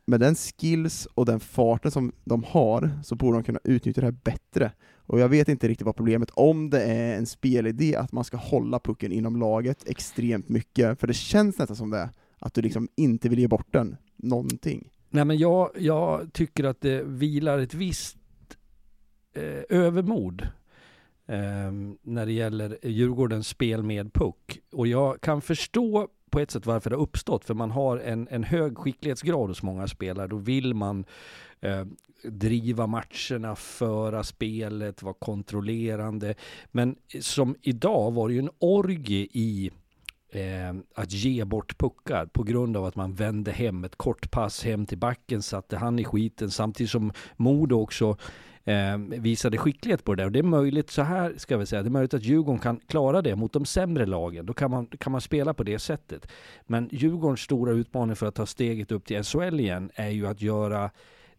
[0.06, 4.08] med den skills och den farten som de har, så borde de kunna utnyttja det
[4.08, 4.72] här bättre.
[4.98, 8.38] Och jag vet inte riktigt vad problemet om det är en spelidé att man ska
[8.38, 12.88] hålla pucken inom laget extremt mycket, för det känns nästan som det, att du liksom
[12.96, 14.90] inte vill ge bort den, någonting.
[15.10, 18.19] Nej men jag, jag tycker att det vilar ett visst
[19.40, 20.42] eh, övermod
[21.28, 21.72] eh,
[22.02, 24.60] när det gäller Djurgårdens spel med puck.
[24.72, 28.28] Och jag kan förstå på ett sätt varför det har uppstått, för man har en,
[28.32, 30.28] en hög skicklighetsgrad hos många spelare.
[30.28, 31.06] Då vill man
[31.62, 31.86] eh,
[32.24, 36.36] driva matcherna, föra spelet, vara kontrollerande.
[36.72, 39.72] Men som idag var det ju en orgie i
[40.30, 44.64] eh, att ge bort puckar på grund av att man vände hem ett kort pass
[44.64, 48.18] hem till backen, satte han i skiten samtidigt som Modo också
[48.70, 50.26] eh, visade skicklighet på det där.
[50.26, 52.80] Och det är möjligt, så här ska vi säga, det är möjligt att Djurgården kan
[52.88, 54.46] klara det mot de sämre lagen.
[54.46, 56.28] Då kan man, kan man spela på det sättet.
[56.68, 60.42] Men Djurgårdens stora utmaning för att ta steget upp till SHL igen är ju att
[60.42, 60.92] göra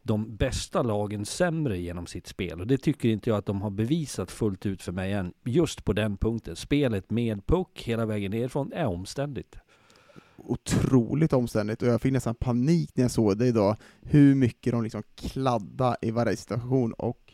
[0.03, 2.61] de bästa lagen sämre genom sitt spel.
[2.61, 5.33] Och det tycker inte jag att de har bevisat fullt ut för mig än.
[5.45, 6.57] Just på den punkten.
[6.57, 9.57] Spelet med puck hela vägen nerifrån är omständigt.
[10.45, 14.83] Otroligt omständigt och jag fick nästan panik när jag såg det idag, hur mycket de
[14.83, 17.31] liksom kladda i varje situation och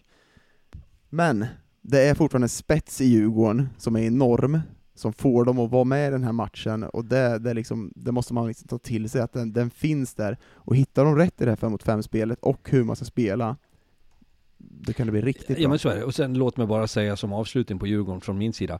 [1.09, 1.47] men
[1.83, 4.61] det är fortfarande spets i Djurgården som är enorm,
[4.95, 8.13] som får dem att vara med i den här matchen, och det, det, liksom, det
[8.13, 10.39] måste man liksom ta till sig, att den, den, finns där.
[10.45, 13.57] Och hittar de rätt i det här 5 mot 5-spelet, och hur man ska spela,
[14.59, 15.59] då kan det bli riktigt bra.
[15.59, 16.05] Ja men så är det.
[16.05, 18.79] Och sen låt mig bara säga som avslutning på Djurgården från min sida.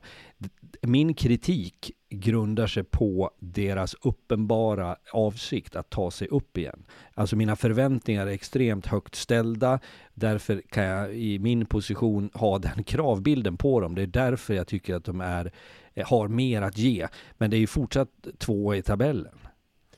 [0.81, 6.83] Min kritik grundar sig på deras uppenbara avsikt att ta sig upp igen.
[7.13, 9.79] Alltså mina förväntningar är extremt högt ställda.
[10.13, 13.95] Därför kan jag i min position ha den kravbilden på dem.
[13.95, 15.51] Det är därför jag tycker att de är
[15.97, 17.07] Eh, har mer att ge.
[17.37, 19.35] Men det är ju fortsatt två i tabellen.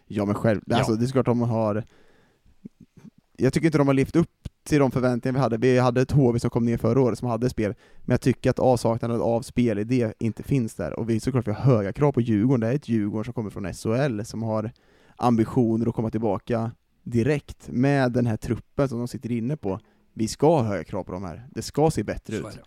[0.08, 0.78] Ja men själv, ja.
[0.78, 1.84] alltså det är såklart de har
[3.40, 5.58] jag tycker inte de har levt upp till de förväntningar vi hade.
[5.58, 8.50] Vi hade ett HV som kom ner förra året som hade spel, men jag tycker
[8.50, 11.00] att avsaknaden av spelidé inte finns där.
[11.00, 13.50] Och vi såklart vi har höga krav på Djurgården, det är ett Djurgården som kommer
[13.50, 14.72] från SHL, som har
[15.16, 16.72] ambitioner att komma tillbaka
[17.04, 19.80] direkt med den här truppen som de sitter inne på.
[20.14, 21.48] Vi ska ha höga krav på de här.
[21.52, 22.60] Det ska se bättre ut.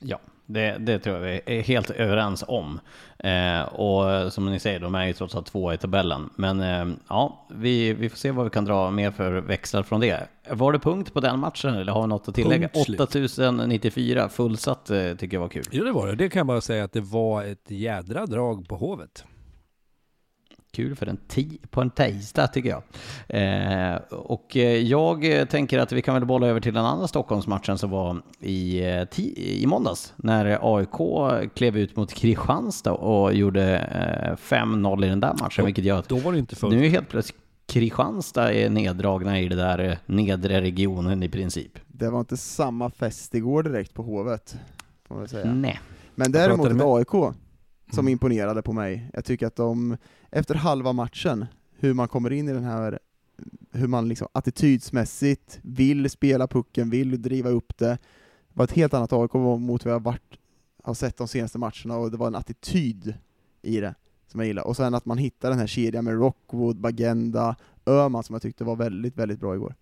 [0.00, 0.20] Ja,
[0.52, 2.80] det, det, tror jag vi är helt överens om.
[3.18, 6.30] Eh, och som ni säger, de är ju trots allt två i tabellen.
[6.36, 10.00] Men eh, ja, vi, vi får se vad vi kan dra mer för växlar från
[10.00, 10.28] det.
[10.50, 12.68] Var det punkt på den matchen eller har vi något att tillägga?
[12.74, 15.64] 8094 fullsatt eh, tycker jag var kul.
[15.70, 16.14] Jo det var det.
[16.14, 19.24] Det kan jag bara säga att det var ett jädra drag på Hovet.
[20.72, 21.18] Kul för en
[21.70, 22.82] på en tisdag tycker jag.
[23.28, 27.78] Eh, och eh, jag tänker att vi kan väl bolla över till den andra Stockholmsmatchen
[27.78, 34.36] som var i, eh, i måndags när AIK klev ut mot Kristianstad och gjorde eh,
[34.36, 36.74] 5-0 i den där matchen, och, vilket gör att då var det inte fullt.
[36.74, 41.78] nu är helt plötsligt Kristianstad är neddragna i det där eh, nedre regionen i princip.
[41.88, 44.56] Det var inte samma fest igår direkt på Hovet,
[45.08, 45.52] får man säga.
[45.52, 45.80] Nej.
[46.14, 47.34] Men däremot ett AIK som
[47.98, 48.12] mm.
[48.12, 49.10] imponerade på mig.
[49.12, 49.96] Jag tycker att de,
[50.32, 51.46] efter halva matchen,
[51.78, 52.98] hur man kommer in i den här,
[53.72, 57.98] hur man liksom attitydsmässigt vill spela pucken, vill driva upp det,
[58.48, 60.38] Det var ett helt annat AIK mot vad jag varit,
[60.82, 63.14] har sett de senaste matcherna, och det var en attityd
[63.62, 63.94] i det
[64.26, 64.66] som jag gillar.
[64.66, 68.64] Och sen att man hittar den här kedjan med Rockwood, Bagenda, Öhman som jag tyckte
[68.64, 69.74] var väldigt, väldigt bra igår.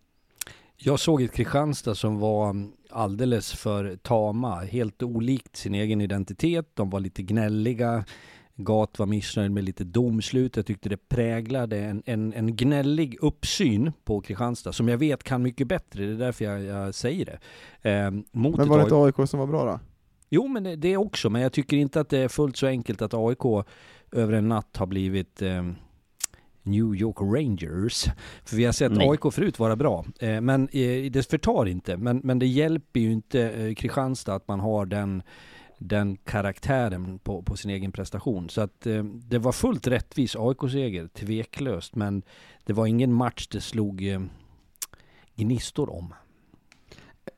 [0.76, 2.56] Jag såg ett Kristianstad som var
[2.90, 6.70] alldeles för tama, helt olikt sin egen identitet.
[6.74, 8.04] De var lite gnälliga.
[8.64, 10.56] Gat var missnöjd med lite domslut.
[10.56, 15.42] Jag tyckte det präglade en, en, en gnällig uppsyn på Kristianstad, som jag vet kan
[15.42, 16.06] mycket bättre.
[16.06, 17.38] Det är därför jag, jag säger det.
[17.90, 19.80] Eh, men var det ett AIK som var bra då?
[20.28, 21.30] Jo, men det, det också.
[21.30, 23.66] Men jag tycker inte att det är fullt så enkelt att AIK
[24.12, 25.62] över en natt har blivit eh,
[26.62, 28.04] New York Rangers.
[28.44, 29.08] För vi har sett Nej.
[29.10, 31.96] AIK förut vara bra, eh, men eh, det förtar inte.
[31.96, 35.22] Men, men det hjälper ju inte eh, Kristianstad att man har den,
[35.82, 38.50] den karaktären på, på sin egen prestation.
[38.50, 38.86] Så att
[39.28, 41.94] det var fullt rättvis AIK-seger, tveklöst.
[41.94, 42.22] Men
[42.64, 44.04] det var ingen match det slog
[45.36, 46.14] gnistor om.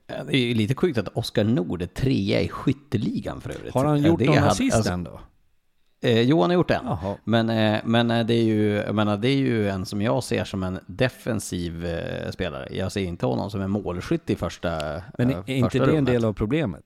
[0.07, 3.75] Det är lite sjukt att Oskar Nord är trea i skytteligan för övrigt.
[3.75, 5.21] Har han gjort någon assist alltså, ändå?
[6.05, 6.87] Eh, Johan har gjort en.
[7.25, 10.25] Men, eh, men eh, det, är ju, jag menar, det är ju en som jag
[10.25, 12.69] ser som en defensiv eh, spelare.
[12.71, 15.87] Jag ser inte honom som en målskytt i första eh, Men är första inte det
[15.87, 15.99] rummet.
[15.99, 16.85] en del av problemet?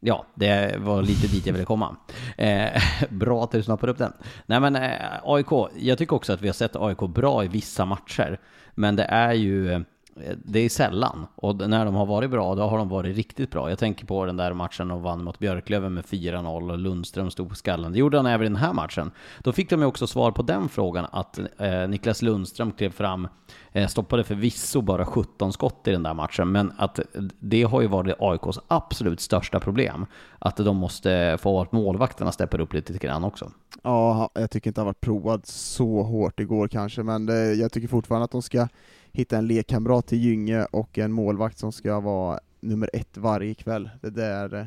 [0.00, 1.96] Ja, det var lite dit jag ville komma.
[2.38, 4.12] Eh, bra att du snappade upp den.
[4.46, 5.46] Nej men eh, AIK,
[5.78, 8.40] jag tycker också att vi har sett AIK bra i vissa matcher.
[8.74, 9.80] Men det är ju eh,
[10.16, 11.26] Eh, det är sällan.
[11.34, 13.68] Och när de har varit bra, då har de varit riktigt bra.
[13.70, 17.48] Jag tänker på den där matchen de vann mot Björklöven med 4-0 och Lundström stod
[17.48, 17.92] på skallen.
[17.92, 19.10] Det gjorde han även i den här matchen.
[19.38, 23.28] Då fick de ju också svar på den frågan, att eh, Niklas Lundström klev fram,
[23.72, 27.04] eh, stoppade förvisso bara 17 skott i den där matchen, men att eh,
[27.38, 30.06] det har ju varit AIKs absolut största problem.
[30.38, 33.52] Att de måste få att målvakterna steppar upp lite grann också.
[33.82, 37.88] Ja, jag tycker inte han varit provad så hårt igår kanske, men det, jag tycker
[37.88, 38.68] fortfarande att de ska
[39.12, 43.90] hitta en lekkamrat till Gynge och en målvakt som ska vara nummer ett varje kväll.
[44.00, 44.66] Det där eh,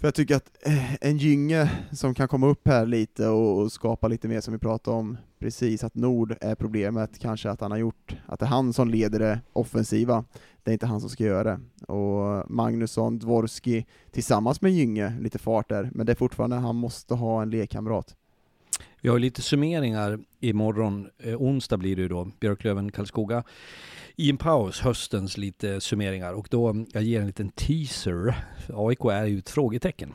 [0.00, 4.08] för jag tycker att eh, en Gynge som kan komma upp här lite och skapa
[4.08, 7.78] lite mer som vi pratade om precis, att Nord är problemet, kanske att han har
[7.78, 10.24] gjort, att det är han som leder det offensiva,
[10.62, 11.60] det är inte han som ska göra det.
[11.92, 17.14] Och Magnusson, Dvorski, tillsammans med Gynge, lite fart där, men det är fortfarande, han måste
[17.14, 18.16] ha en lekkamrat.
[19.04, 23.44] Vi har lite summeringar imorgon, eh, onsdag blir det ju då, Björklöven, Karlskoga.
[24.16, 28.34] I en paus, höstens lite summeringar och då, jag ger en liten teaser.
[28.74, 30.12] AIK är ju ett frågetecken.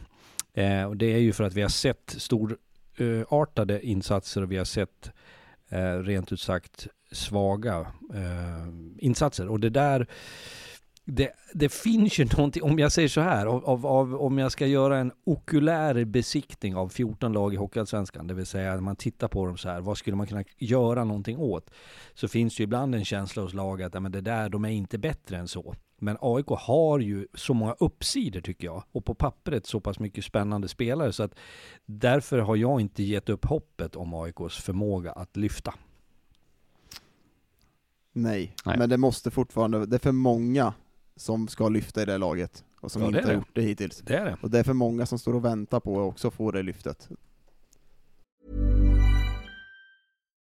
[0.54, 4.58] Eh, och det är ju för att vi har sett storartade eh, insatser och vi
[4.58, 5.12] har sett
[5.69, 7.80] eh, rent ut sagt svaga
[8.13, 9.47] eh, insatser.
[9.47, 10.08] Och det där
[11.10, 14.67] det, det, finns ju någonting, om jag säger så här, av, av, om jag ska
[14.67, 19.28] göra en okulär besiktning av 14 lag i Hockeyallsvenskan, det vill säga när man tittar
[19.28, 21.69] på dem så här, vad skulle man kunna göra någonting åt?
[22.13, 24.69] Så finns det ju ibland en känsla hos laget att men det där, de är
[24.69, 25.76] inte bättre än så.
[26.02, 30.26] Men AIK har ju så många uppsidor tycker jag, och på pappret så pass mycket
[30.26, 31.36] spännande spelare, så att
[31.86, 35.74] därför har jag inte gett upp hoppet om AIKs förmåga att lyfta.
[38.12, 40.74] Nej, Nej, men det måste fortfarande, det är för många
[41.19, 43.97] som ska lyfta i det laget, och som ja, inte har gjort det hittills.
[43.97, 44.38] Det är det.
[44.41, 47.10] Och det är för många som står och väntar på att också få det lyftet.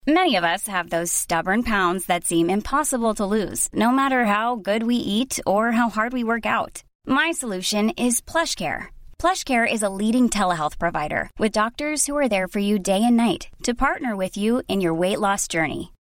[0.07, 4.57] Many of us have those stubborn pounds that seem impossible to lose, no matter how
[4.57, 6.83] good we eat or how hard we work out.
[7.07, 8.89] My solution is PlushCare.
[9.19, 13.17] PlushCare is a leading telehealth provider with doctors who are there for you day and
[13.17, 15.94] night to partner with you in your weight loss journey.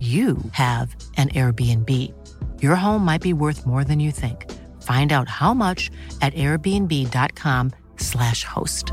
[0.00, 1.90] you have an Airbnb.
[2.62, 4.46] Your home might be worth more than you think.
[4.82, 8.92] Find out how much at airbnb.com/slash host.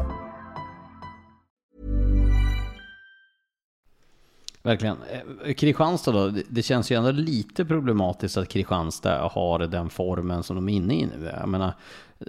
[4.64, 4.98] Verkligen.
[5.46, 10.56] Eh, Kristianstad då, det- känns ju ändå lite problematiskt att Kristianstad har den formen som
[10.56, 11.32] de är inne i nu.
[11.40, 11.74] Jag menar,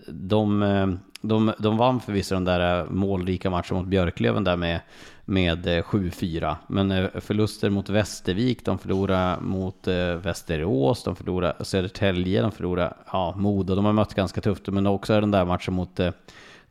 [0.09, 0.87] de, eh,
[1.21, 4.81] de, de vann förvisso den där eh, målrika matchen mot Björklöven där med,
[5.29, 6.57] med eh, 7-4.
[6.67, 12.95] Men eh, förluster mot Västervik, de förlorade mot eh, Västerås, de förlorade Södertälje, de förlorade
[13.13, 13.75] ja, Modo.
[13.75, 15.97] De har mött ganska tufft, men också den där matchen mot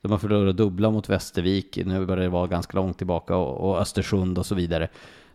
[0.02, 4.38] de har förlorat dubbla mot Västervik, nu börjar det vara ganska långt tillbaka, och, Östersund
[4.38, 4.90] och så vidare.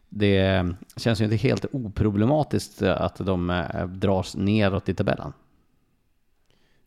[0.09, 5.33] Det känns ju inte helt oproblematiskt att de dras neråt i tabellen.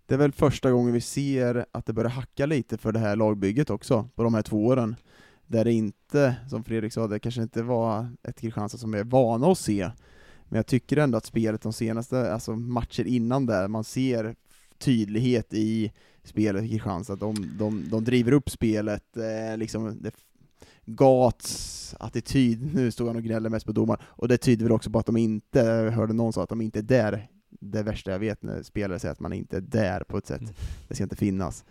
[0.05, 3.15] Det är väl första gången vi ser att det börjar hacka lite för det här
[3.15, 4.95] lagbygget också, på de här två åren.
[5.47, 9.03] Där det inte, som Fredrik sa, det kanske inte var ett Kristianstad som vi är
[9.03, 9.91] vana att se.
[10.49, 14.35] Men jag tycker ändå att spelet de senaste alltså matcher innan där, man ser
[14.77, 15.91] tydlighet i
[16.23, 17.15] spelet i Kristianstad.
[17.15, 20.11] De, de, de driver upp spelet, eh, liksom det,
[20.87, 24.89] Gats attityd, nu står han och gnäller mest på domaren, och det tyder väl också
[24.89, 27.27] på att de inte, jag hörde någon sa att de inte är där
[27.59, 30.41] det värsta jag vet när spelare säger att man inte är där på ett sätt.
[30.87, 31.65] Det ska inte finnas.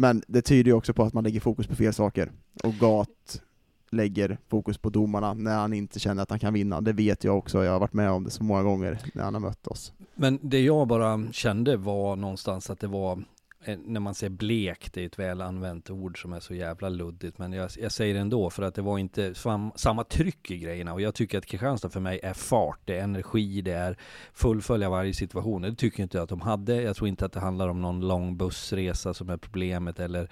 [0.00, 2.32] Men det tyder ju också på att man lägger fokus på fel saker.
[2.64, 3.42] Och Gat
[3.90, 6.80] lägger fokus på domarna när han inte känner att han kan vinna.
[6.80, 9.34] Det vet jag också, jag har varit med om det så många gånger när han
[9.34, 9.92] har mött oss.
[10.14, 13.24] Men det jag bara kände var någonstans att det var
[13.64, 16.88] Eh, när man säger blek, det är ett väl använt ord som är så jävla
[16.88, 20.50] luddigt, men jag, jag säger det ändå för att det var inte sam, samma tryck
[20.50, 23.72] i grejerna och jag tycker att Kristianstad för mig är fart, det är energi, det
[23.72, 23.98] är
[24.32, 25.62] fullfölja varje situation.
[25.62, 26.82] Det tycker jag inte att de hade.
[26.82, 30.30] Jag tror inte att det handlar om någon lång bussresa som är problemet eller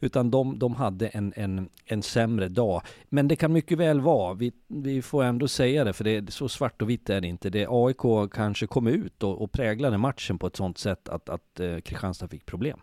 [0.00, 2.82] utan de, de hade en, en, en sämre dag.
[3.08, 6.30] Men det kan mycket väl vara, vi, vi får ändå säga det för det är
[6.30, 7.50] så svart och vitt är det inte.
[7.50, 11.60] Det AIK kanske kom ut och, och präglade matchen på ett sånt sätt att, att
[11.60, 12.77] eh, Kristianstad fick problem.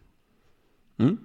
[0.98, 1.18] Mm.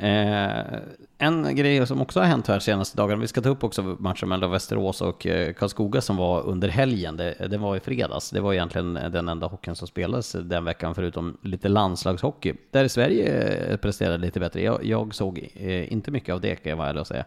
[0.00, 0.80] Eh,
[1.18, 4.28] en grej som också har hänt här senaste dagarna, vi ska ta upp också matchen
[4.28, 8.30] mellan Västerås och eh, Karlskoga som var under helgen, det, det var i fredags.
[8.30, 12.54] Det var egentligen den enda hockeyn som spelades den veckan förutom lite landslagshockey.
[12.70, 14.62] Där Sverige eh, presterade lite bättre.
[14.62, 17.24] Jag, jag såg eh, inte mycket av det kan jag vara ärlig och säga.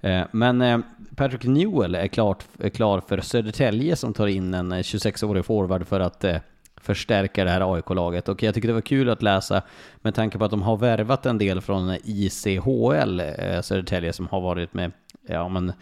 [0.00, 0.78] Eh, men eh,
[1.16, 5.86] Patrick Newell är, klart, är klar för Södertälje som tar in en eh, 26-årig forward
[5.86, 6.36] för att eh,
[6.84, 8.28] förstärka det här AIK-laget.
[8.28, 9.62] Och jag tycker det var kul att läsa
[9.96, 14.40] med tanke på att de har värvat en del från ICHL, eh, Södertälje, som har
[14.40, 14.92] varit med,
[15.26, 15.72] ja men,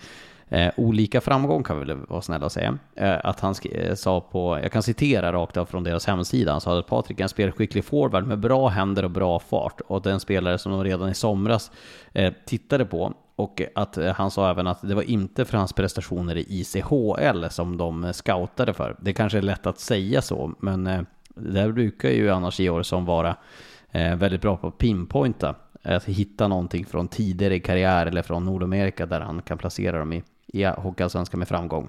[0.48, 2.78] eh, olika framgång kan vi väl vara snälla och säga.
[2.94, 6.60] Eh, att han eh, sa på, jag kan citera rakt av från deras hemsida, han
[6.60, 10.20] sa att Patrik är en spelskicklig forward med bra händer och bra fart och den
[10.20, 11.70] spelare som de redan i somras
[12.12, 15.72] eh, tittade på och att eh, han sa även att det var inte för hans
[15.72, 18.96] prestationer i ICHL som de eh, scoutade för.
[19.00, 21.02] Det kanske är lätt att säga så, men eh,
[21.34, 23.36] där brukar ju annars Georgsson vara
[23.92, 25.54] väldigt bra på att pinpointa.
[25.82, 30.12] Att hitta någonting från tidigare i karriär eller från Nordamerika där han kan placera dem
[30.12, 31.88] i, i Hockeyallsvenskan med framgång.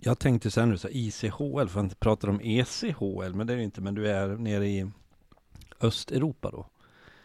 [0.00, 3.56] Jag tänkte sen nu så här, ICHL, för att prata om ECHL, men det är
[3.56, 4.90] det inte, men du är nere i
[5.80, 6.66] Östeuropa då?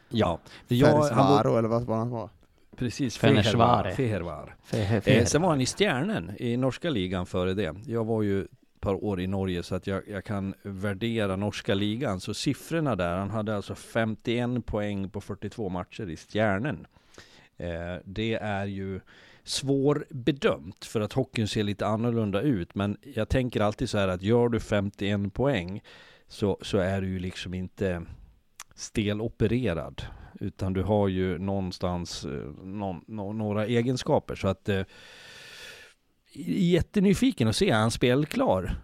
[0.10, 0.40] Ja.
[0.68, 2.30] Jag, han var, Ferencvaro eller vad var han var?
[2.82, 3.96] Precis, Fenerbahce.
[3.96, 4.56] Fehervar.
[5.06, 7.76] Eh, sen var han i Stjärnen i norska ligan före det.
[7.86, 11.74] Jag var ju ett par år i Norge så att jag, jag kan värdera norska
[11.74, 12.20] ligan.
[12.20, 16.88] Så siffrorna där, han hade alltså 51 poäng på 42 matcher i Stjärnen.
[17.58, 19.00] Eh, det är ju
[19.44, 22.76] svårbedömt för att hockeyn ser lite annorlunda ut.
[22.76, 25.82] Men jag tänker alltid så här att gör du 51 poäng
[26.28, 28.02] så, så är du ju liksom inte
[28.82, 30.02] stelopererad.
[30.40, 32.32] Utan du har ju någonstans eh,
[32.64, 33.04] någon,
[33.38, 34.36] några egenskaper.
[34.36, 34.82] Så att eh,
[36.46, 38.76] jättenyfiken att se, är han spelklar?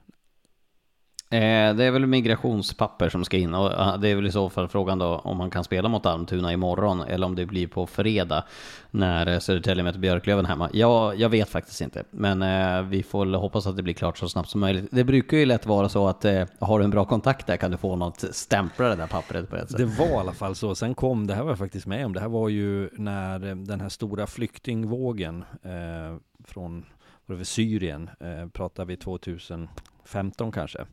[1.30, 4.50] Eh, det är väl migrationspapper som ska in och eh, det är väl i så
[4.50, 7.88] fall frågan då om man kan spela mot Almtuna imorgon eller om det blir på
[7.88, 8.44] fredag
[8.92, 10.70] när eh, Södertälje möter Björklöven hemma.
[10.74, 14.18] Ja, jag vet faktiskt inte, men eh, vi får väl hoppas att det blir klart
[14.18, 14.88] så snabbt som möjligt.
[14.92, 17.72] Det brukar ju lätt vara så att eh, har du en bra kontakt där kan
[17.72, 19.78] du få något stämpla det där pappret på ett sätt.
[19.78, 20.76] Det var i alla fall så.
[20.76, 23.56] Sen kom, det här var jag faktiskt med om, det här var ju när eh,
[23.56, 26.86] den här stora flyktingvågen eh, från
[27.44, 29.68] Syrien, eh, pratar vi 2015
[30.08, 30.86] 15 kanske.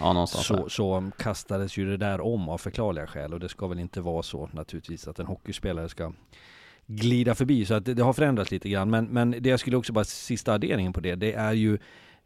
[0.00, 0.68] Ja, någonstans Så, där.
[0.68, 4.22] så kastades ju det där om av förklarliga skäl och det ska väl inte vara
[4.22, 6.12] så naturligtvis att en hockeyspelare ska
[6.86, 7.64] glida förbi.
[7.66, 8.90] Så att det, det har förändrats lite grann.
[8.90, 11.78] Men, men det jag skulle också bara, sista adderingen på det, det är ju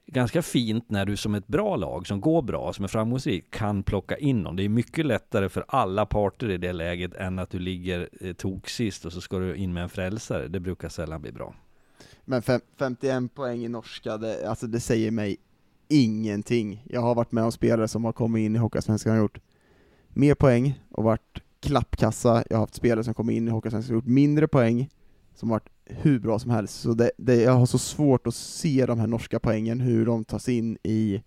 [0.06, 3.82] ganska fint när du som ett bra lag, som går bra, som är framgångsrik, kan
[3.82, 4.56] plocka in någon.
[4.56, 8.32] Det är mycket lättare för alla parter i det läget än att du ligger eh,
[8.32, 10.48] tok sist och så ska du in med en frälsare.
[10.48, 11.54] Det brukar sällan bli bra.
[12.24, 15.36] Men fem, 51 poäng i norska, det, alltså det säger mig
[15.88, 16.84] ingenting.
[16.90, 19.38] Jag har varit med om spelare som har kommit in i Hockeyallsvenskan och gjort
[20.08, 22.44] mer poäng och varit klappkassa.
[22.50, 24.88] Jag har haft spelare som kommit in i Hockeyallsvenskan och gjort mindre poäng,
[25.34, 26.80] som varit hur bra som helst.
[26.80, 30.24] Så det, det, jag har så svårt att se de här norska poängen, hur de
[30.24, 31.22] tas in i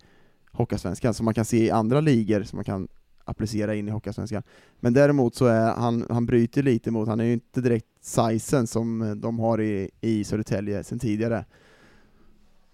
[0.52, 2.88] Hockeyallsvenskan, som man kan se i andra ligor, som man kan
[3.26, 4.44] applicera in i Hockeyallsvenskan.
[4.80, 8.68] Men däremot så är han, han bryter lite mot, han är ju inte direkt sizen
[8.68, 11.46] som de har i, i Södertälje sedan tidigare.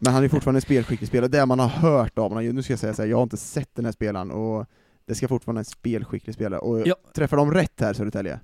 [0.04, 2.74] Men han är fortfarande en spelskicklig spelare, det man har hört av honom, nu ska
[2.74, 4.66] jag säga så här, jag har inte sett den här spelaren, och
[5.06, 6.96] det ska fortfarande vara en spelskicklig spelare, och Ja.
[7.16, 8.40] träffar de rätt här Södertälje,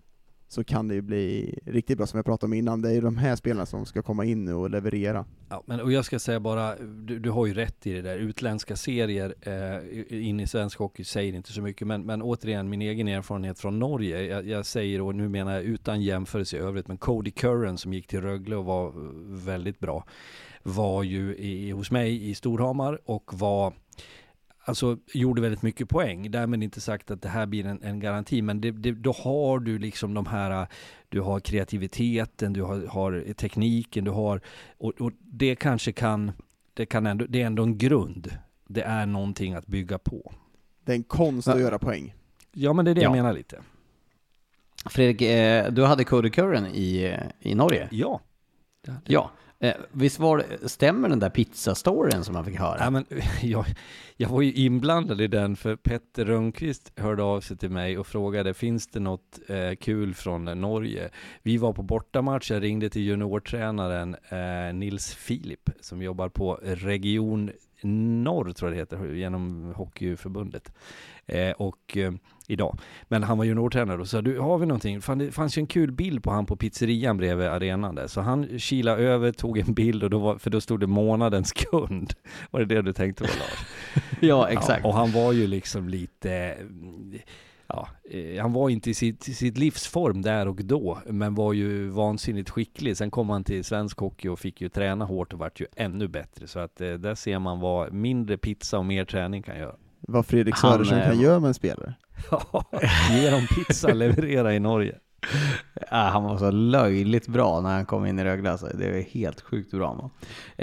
[0.47, 3.01] så kan det ju bli riktigt bra, som jag pratade om innan, det är ju
[3.01, 5.25] de här spelarna som ska komma in nu och leverera.
[5.49, 8.17] Ja, men och jag ska säga bara, du, du har ju rätt i det där.
[8.17, 11.87] Utländska serier eh, in i svensk hockey säger inte så mycket.
[11.87, 14.21] Men, men återigen, min egen erfarenhet från Norge.
[14.21, 17.93] Jag, jag säger, och nu menar jag utan jämförelse i övrigt, men Cody Curran som
[17.93, 18.93] gick till Rögle och var
[19.45, 20.05] väldigt bra,
[20.63, 23.73] var ju i, hos mig i Storhamar och var
[24.65, 26.31] Alltså gjorde väldigt mycket poäng.
[26.31, 28.41] Därmed inte sagt att det här blir en, en garanti.
[28.41, 30.67] Men det, det, då har du liksom de här,
[31.09, 34.41] du har kreativiteten, du har, har tekniken, du har,
[34.77, 36.31] och, och det kanske kan,
[36.73, 38.37] det kan ändå, det är ändå en grund.
[38.67, 40.33] Det är någonting att bygga på.
[40.85, 41.61] Det är en konst att Ja.
[41.61, 42.13] göra poäng.
[42.53, 43.05] Ja men det är det Ja.
[43.05, 43.61] jag menar lite.
[44.85, 47.87] Fredrik, eh, du hade Cody Curran i, eh, i Norge?
[47.91, 48.19] Ja.
[49.05, 49.31] Ja.
[49.61, 52.77] Eh, visst var det, stämmer den där pizzastoryn som man fick höra?
[52.79, 53.05] Ja, men,
[53.41, 53.65] jag,
[54.17, 58.07] jag var ju inblandad i den för Petter Rönnqvist hörde av sig till mig och
[58.07, 61.09] frågade finns det något eh, kul från eh, Norge?
[61.41, 67.51] Vi var på bortamatch, jag ringde till juniortränaren eh, Nils Filip som jobbar på Region
[67.81, 70.71] Norr tror jag det heter, genom Hockeyförbundet.
[71.25, 72.11] Eh, och eh,
[72.47, 72.79] idag.
[73.07, 75.01] Men han var juniortränare och sa du, har vi någonting?
[75.01, 78.07] Fan, det fanns ju en kul bild på han på pizzerian bredvid arenan där.
[78.07, 81.51] Så han kilade över, tog en bild och då var, för då stod det månadens
[81.51, 82.13] kund.
[82.51, 83.67] Var det det du tänkte på Lars?
[84.19, 84.79] ja, exakt.
[84.83, 86.57] Ja, och han var ju liksom lite,
[87.69, 91.89] ja, eh, han var inte i sitt, sitt livsform där och då, men var ju
[91.89, 92.97] vansinnigt skicklig.
[92.97, 96.07] Sen kom han till svensk hockey och fick ju träna hårt och vart ju ännu
[96.07, 96.47] bättre.
[96.47, 99.75] Så att eh, där ser man vad mindre pizza och mer träning kan göra.
[99.99, 101.93] Vad Fredrik Söderström kan eh, göra med en spelare.
[103.11, 104.95] Ge dem pizza, leverera i Norge.
[105.91, 108.51] Ja, han var så löjligt bra när han kom in i Rögle.
[108.51, 108.67] Alltså.
[108.67, 109.93] Det var helt sjukt bra.
[109.93, 110.09] Man.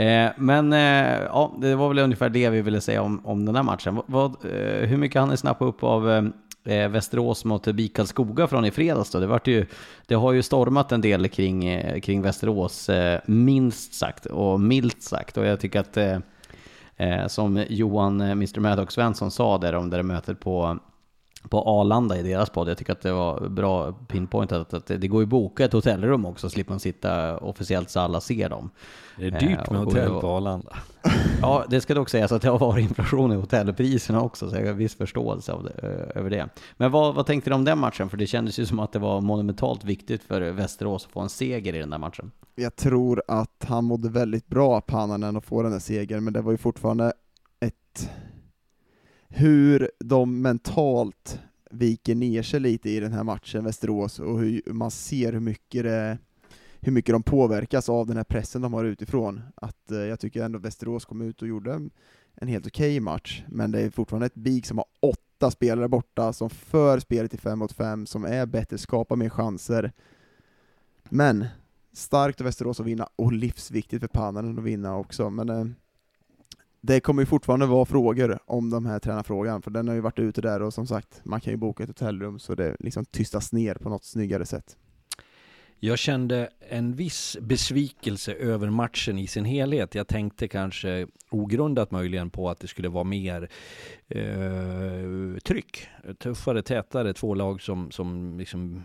[0.07, 3.57] Eh, men eh, ja, det var väl ungefär det vi ville säga om, om den
[3.57, 3.95] här matchen.
[3.95, 6.31] Vad, vad, eh, hur mycket hann ni snappa upp av
[6.67, 9.21] eh, Västerås mot Bikarlskoga från i fredags då?
[9.21, 9.67] Det, vart ju,
[10.07, 15.03] det har ju stormat en del kring, eh, kring Västerås, eh, minst sagt och milt
[15.03, 15.37] sagt.
[15.37, 16.19] Och jag tycker att eh,
[16.97, 20.79] eh, som Johan eh, Mr Maddox Svensson sa där om det där mötet på
[21.51, 22.69] på Arlanda i deras podd.
[22.69, 26.27] Jag tycker att det var bra pinpointat att det går ju att boka ett hotellrum
[26.27, 28.71] också, slipper man sitta officiellt så alla ser dem.
[29.19, 30.77] Det är dyrt Eh, med och- hotell på Arlanda.
[31.43, 34.67] Ja, det ska dock sägas att det har varit inflation i hotellpriserna också, så jag
[34.67, 36.49] har viss förståelse av det, eh, över det.
[36.77, 38.09] Men vad, vad tänkte du om den matchen?
[38.09, 41.29] För det kändes ju som att det var monumentalt viktigt för Västerås att få en
[41.29, 42.31] seger i den där matchen.
[42.55, 46.41] Jag tror att han mådde väldigt bra, Pannanen, att få den här segern, men det
[46.41, 47.13] var ju fortfarande
[47.61, 48.11] ett...
[49.39, 54.91] Hur de mentalt viker ner sig lite i den här matchen, Västerås, och hur man
[54.91, 56.19] ser hur mycket det
[56.81, 59.43] hur mycket de påverkas av den här pressen de har utifrån.
[59.55, 61.91] Att eh, jag tycker ändå Västerås kom ut och gjorde en,
[62.35, 66.33] en helt okej match, men det är fortfarande ett BIK som har åtta spelare borta,
[66.33, 69.93] som för spelet till fem mot fem, som är bättre, skapar mer chanser.
[71.09, 71.47] Men
[71.93, 75.67] starkt av Västerås att vinna, och livsviktigt för Pannanen att vinna också, men eh,
[76.87, 80.19] det kommer ju fortfarande vara frågor om de här tränarfrågan, för den har ju varit
[80.19, 83.53] ute där och som sagt, man kan ju boka ett hotellrum så det liksom tystas
[83.53, 84.77] ner på något snyggare sätt.
[85.79, 89.95] Jag kände en viss besvikelse över matchen i sin helhet.
[89.95, 93.51] Jag tänkte kanske ogrundat möjligen på att det skulle vara mer
[94.09, 95.89] eh, tryck.
[96.19, 98.83] Tuffare, tätare, två lag som, som liksom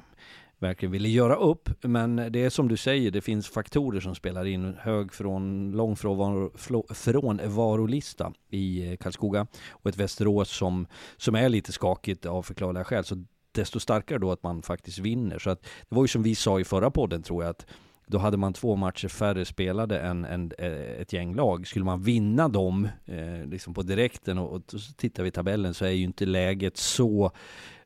[0.61, 1.69] verkligen ville göra upp.
[1.81, 4.75] Men det är som du säger, det finns faktorer som spelar in.
[4.79, 10.87] Hög från, lång frånvarolista i eh, Karlskoga och ett Västerås som,
[11.17, 13.03] som är lite skakigt av förklarliga skäl.
[13.03, 15.39] Så desto starkare då att man faktiskt vinner.
[15.39, 17.65] Så att det var ju som vi sa i förra podden tror jag att
[18.07, 21.67] då hade man två matcher färre spelade än, än eh, ett gäng lag.
[21.67, 25.73] Skulle man vinna dem eh, liksom på direkten och, och så tittar vi i tabellen
[25.73, 27.31] så är ju inte läget så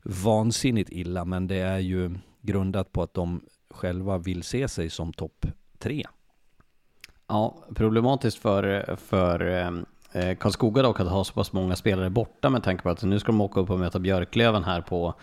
[0.03, 2.15] vansinnigt illa, men det är ju
[2.46, 5.46] grundat på att de själva vill se sig som topp
[5.80, 6.04] tre.
[7.28, 9.41] Ja, problematiskt för, för
[10.12, 13.20] eh, Karlskoga dock att ha så pass många spelare borta med tanke på att nu
[13.20, 15.14] ska de åka upp och möta Björklöven här på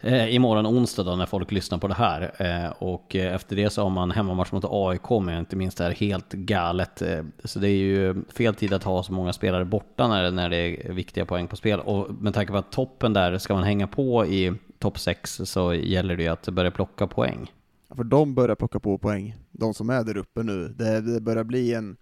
[0.00, 2.32] eh, imorgon onsdag då när folk lyssnar på det här.
[2.38, 5.80] Eh, och eh, efter det så har man hemmamatch mot AIK om jag inte minst
[5.80, 7.02] är helt galet.
[7.02, 10.48] Eh, så det är ju fel tid att ha så många spelare borta när, när
[10.48, 11.80] det är viktiga poäng på spel.
[11.80, 15.74] Och med tanke på att toppen där, ska man hänga på i topp 6 så
[15.74, 17.52] gäller det ju att börja plocka poäng.
[17.90, 20.68] För de börjar plocka på poäng, de som är där uppe nu.
[20.68, 21.96] Det, det börjar bli en,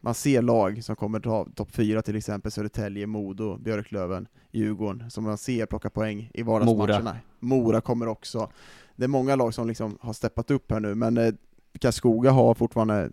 [0.00, 5.24] man ser lag som kommer ta topp fyra till exempel, Södertälje, Modo, Björklöven, Djurgården, som
[5.24, 7.16] man ser plocka poäng i vardagsmatcherna.
[7.40, 7.60] Mora.
[7.62, 8.50] Mora kommer också.
[8.96, 11.34] Det är många lag som liksom har steppat upp här nu, men eh,
[11.78, 13.10] Karlskoga har fortfarande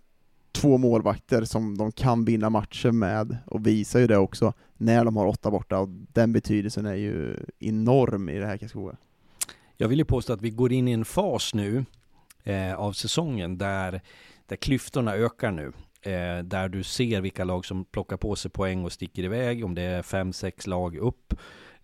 [0.52, 5.16] två målvakter som de kan vinna matcher med, och visar ju det också när de
[5.16, 8.96] har åtta borta, och den betydelsen är ju enorm i det här Karlskoga.
[9.76, 11.84] Jag vill ju påstå att vi går in i en fas nu
[12.42, 14.00] eh, av säsongen där,
[14.46, 15.72] där klyftorna ökar nu.
[16.02, 19.64] Eh, där du ser vilka lag som plockar på sig poäng och sticker iväg.
[19.64, 21.34] Om det är fem, sex lag upp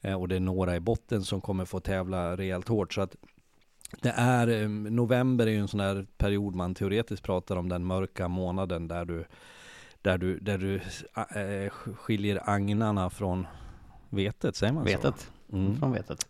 [0.00, 2.94] eh, och det är några i botten som kommer få tävla rejält hårt.
[2.94, 3.16] Så att
[4.00, 7.84] det är, eh, november är ju en sån här period man teoretiskt pratar om den
[7.84, 9.24] mörka månaden där du
[10.02, 10.74] där du, där du
[11.64, 13.46] äh, skiljer agnarna från
[14.08, 15.30] vetet, säger man vetet.
[15.50, 15.56] så?
[15.56, 15.76] Mm.
[15.78, 16.26] Från vetet.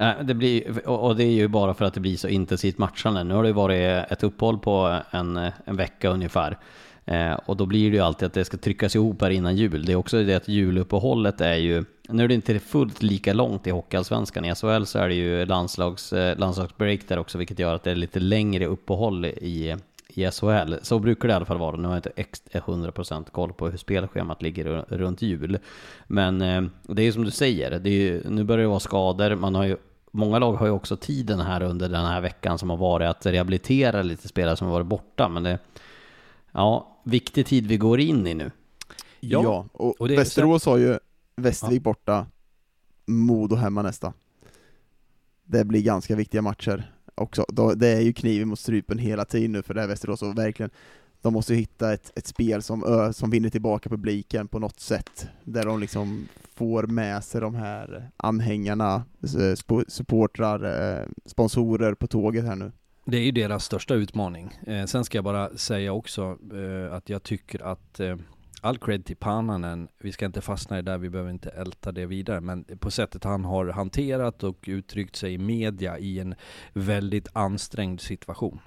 [0.00, 3.24] Eh, det blir, och det är ju bara för att det blir så intensivt matchande.
[3.24, 6.58] Nu har det varit ett uppehåll på en, en vecka ungefär.
[7.04, 9.84] Eh, och då blir det ju alltid att det ska tryckas ihop här innan jul.
[9.84, 13.66] Det är också det att juluppehållet är ju, nu är det inte fullt lika långt
[13.66, 14.44] i Hockeyallsvenskan.
[14.44, 17.90] I SHL så är det ju landslags, eh, landslagsbreak där också, vilket gör att det
[17.90, 19.76] är lite längre uppehåll i,
[20.14, 20.74] i SHL.
[20.82, 21.76] Så brukar det i alla fall vara.
[21.76, 25.58] Nu har jag inte 100% koll på hur spelschemat ligger runt jul.
[26.06, 28.80] Men eh, det är ju som du säger, det är ju, nu börjar det vara
[28.80, 29.34] skador.
[29.34, 29.76] Man har ju
[30.14, 33.26] Många lag har ju också tiden här under den här veckan som har varit att
[33.26, 35.28] rehabilitera lite spelare som har varit borta.
[35.28, 35.58] Men det,
[36.52, 38.50] ja, viktig tid vi går in i nu.
[39.20, 40.98] Ja, ja och, och det, Västerås har ju
[41.36, 41.82] Västervik ja.
[41.82, 42.26] borta,
[43.06, 44.12] Modo hemma nästa.
[45.44, 47.44] Det blir ganska viktiga matcher också.
[47.76, 50.70] Det är ju kniven mot strupen hela tiden nu för det här Västerås, och verkligen
[51.22, 55.64] de måste hitta ett, ett spel som, som vinner tillbaka publiken på något sätt, där
[55.64, 59.04] de liksom får med sig de här anhängarna,
[59.88, 62.72] supportrar, eh, sponsorer på tåget här nu.
[63.04, 64.58] Det är ju deras största utmaning.
[64.66, 68.16] Eh, sen ska jag bara säga också eh, att jag tycker att eh,
[68.62, 71.92] all cred till Pananen, vi ska inte fastna i det där, vi behöver inte älta
[71.92, 76.34] det vidare, men på sättet han har hanterat och uttryckt sig i media i en
[76.72, 78.60] väldigt ansträngd situation.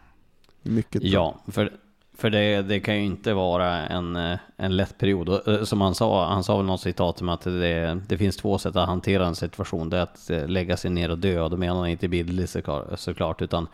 [0.61, 1.11] Mycket bra.
[1.11, 1.71] Ja, för
[2.18, 5.47] för det, det kan ju inte vara en, en lätt period.
[5.47, 8.57] Eh, som han sa, han sa väl något citat om att det, det finns två
[8.57, 9.89] sätt att hantera en situation.
[9.89, 11.41] Det är att eh, lägga sig ner och dö.
[11.41, 12.55] Och då menar han inte bildligt
[12.95, 13.68] såklart, utan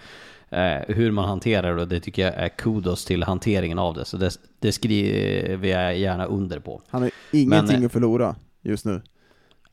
[0.49, 1.85] eh, hur man hanterar det.
[1.85, 4.05] Det tycker jag är kudos till hanteringen av det.
[4.05, 6.81] Så det, det skriver jag gärna under på.
[6.89, 9.01] Han har ingenting Men, att förlora just nu.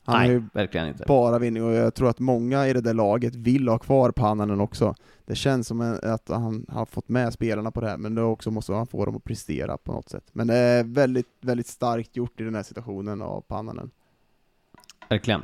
[0.09, 1.03] Han Nej, verkligen inte.
[1.07, 4.61] Bara vinning, och jag tror att många i det där laget vill ha kvar Pannanen
[4.61, 4.95] också.
[5.25, 8.51] Det känns som att han har fått med spelarna på det här, men då också
[8.51, 10.23] måste han få dem att prestera på något sätt.
[10.31, 13.91] Men det är väldigt, väldigt starkt gjort i den här situationen av Pannanen.
[15.09, 15.41] Verkligen.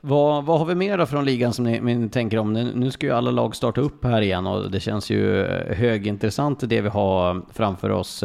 [0.00, 2.52] Vad, vad har vi mer då från ligan som ni, ni, tänker om?
[2.52, 6.80] Nu ska ju alla lag starta upp här igen och det känns ju högintressant det
[6.80, 8.24] vi har framför oss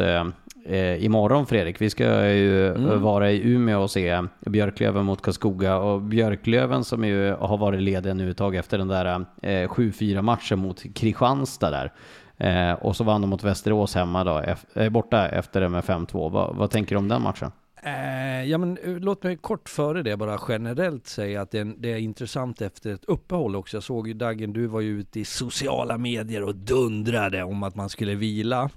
[0.68, 1.80] eh, eh, imorgon Fredrik.
[1.80, 3.02] Vi ska ju mm.
[3.02, 8.14] vara i Umeå och se Björklöven mot Karlskoga och Björklöven som ju har varit lediga
[8.14, 11.92] nu ett tag efter den där eh, 7-4 matchen mot Kristianstad där.
[12.36, 14.42] Eh, och så vann de mot Västerås hemma då,
[14.74, 16.30] eh, borta efter det med 5-2.
[16.30, 17.50] Va, vad tänker du om den matchen?
[17.82, 21.74] Eh, ja, men, eh, låt mig kort före det bara generellt säga att det är,
[21.78, 23.76] det är, intressant efter ett uppehåll också.
[23.76, 27.74] Jag såg ju Dagen, du var ju ute i sociala medier och dundrade om att
[27.74, 28.70] man skulle vila.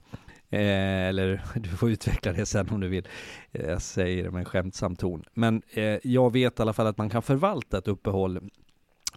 [0.52, 3.08] Eh, eller du får utveckla det sen om du vill.
[3.52, 5.24] Eh, jag säger det med en skämtsam ton.
[5.34, 8.40] Men eh, jag vet i alla fall att man kan förvalta ett uppehåll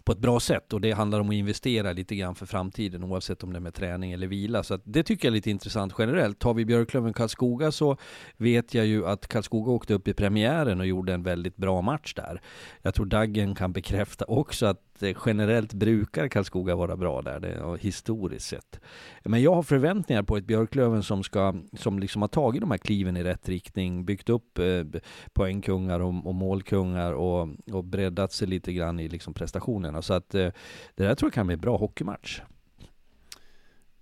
[0.05, 3.43] på ett bra sätt och det handlar om att investera lite grann för framtiden oavsett
[3.43, 4.63] om det är med träning eller vila.
[4.63, 6.39] Så det tycker jag är lite intressant generellt.
[6.39, 7.97] Tar vi Björklöven Karlskoga så
[8.37, 12.13] vet jag ju att Karlskoga åkte upp i premiären och gjorde en väldigt bra match
[12.13, 12.41] där.
[12.81, 17.77] Jag tror Daggen kan bekräfta också att Eh, generellt brukar Karlskoga vara bra där, det,
[17.79, 18.79] historiskt sett.
[19.23, 22.77] Men jag har förväntningar på ett Björklöven som, ska, som liksom har tagit de här
[22.77, 25.01] kliven i rätt riktning, byggt upp eh,
[25.33, 30.01] poängkungar och, och målkungar och, och breddat sig lite grann i liksom prestationerna.
[30.01, 30.49] Så att eh,
[30.95, 32.41] det där tror jag kan bli en bra hockeymatch.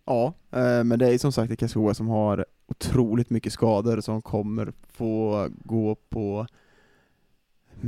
[0.06, 4.22] Ja, eh, men det är som sagt ett Karlskoga som har otroligt mycket skador som
[4.22, 6.48] kommer få gå på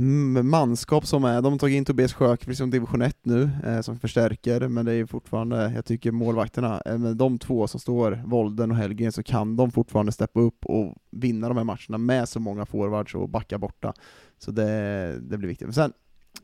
[0.00, 3.98] manskap som är, de har tagit in Tobias Sjökvist som division 1 nu, eh, som
[3.98, 8.70] förstärker, men det är fortfarande, jag tycker målvakterna, eh, med de två som står, Volden
[8.70, 12.40] och Helgen, så kan de fortfarande steppa upp och vinna de här matcherna med så
[12.40, 13.92] många forwards och backa borta.
[14.38, 15.66] Så det, det blir viktigt.
[15.66, 15.92] Men sen,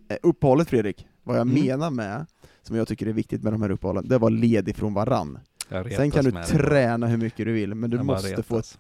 [0.09, 1.65] eh, uppehållet Fredrik, vad jag Mm.
[1.67, 2.27] menar med,
[2.63, 5.39] som jag tycker är viktigt med de här uppehållen, det var ledig från varann.
[5.97, 6.45] Sen kan du det.
[6.45, 8.79] träna hur mycket du vill, men du Jag måste få ett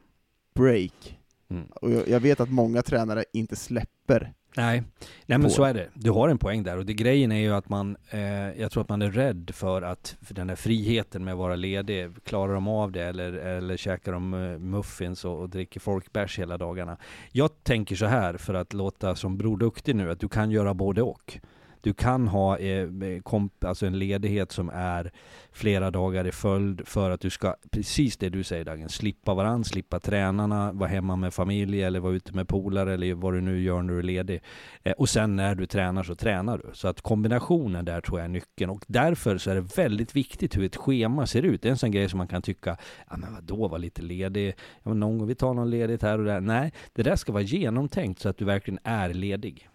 [0.54, 1.18] break.
[1.50, 1.64] Mm.
[1.74, 4.32] Och jag, jag vet att många tränare inte släpper.
[4.56, 4.82] Nej,
[5.26, 5.88] nej men på så är det.
[5.94, 8.82] Du har en poäng där och det grejen är ju att man, eh, jag tror
[8.82, 12.54] att man är rädd för att för den här friheten med att vara ledig, klarar
[12.54, 16.96] de av det eller, eller käkar de eh, muffins och, och dricker folkbärs hela dagarna?
[17.32, 20.74] Jag tänker så här för att låta som Bror Duktig nu, att du kan göra
[20.74, 21.38] både och.
[21.82, 25.12] Du kan ha eh, eh, komp, alltså en ledighet som är
[25.52, 29.64] flera dagar i följd för att du ska, precis det du säger Dagen, slippa varandra,
[29.64, 33.62] slippa tränarna, vara hemma med familj eller vara ute med polare eller vad du nu
[33.62, 34.42] gör när du är ledig.
[34.82, 36.70] Eh, och sen när du tränar så tränar du.
[36.72, 40.56] Så att kombinationen där tror jag är nyckeln och därför så är det väldigt viktigt
[40.56, 41.62] hur ett schema ser ut.
[41.62, 42.76] Det är en sån grej som man kan tycka,
[43.10, 46.18] ja men vadå, var lite ledig, ja, men någon gång vi tar någon ledigt här
[46.18, 46.40] och där.
[46.40, 49.68] Nej, det där ska vara genomtänkt så att du verkligen är ledig.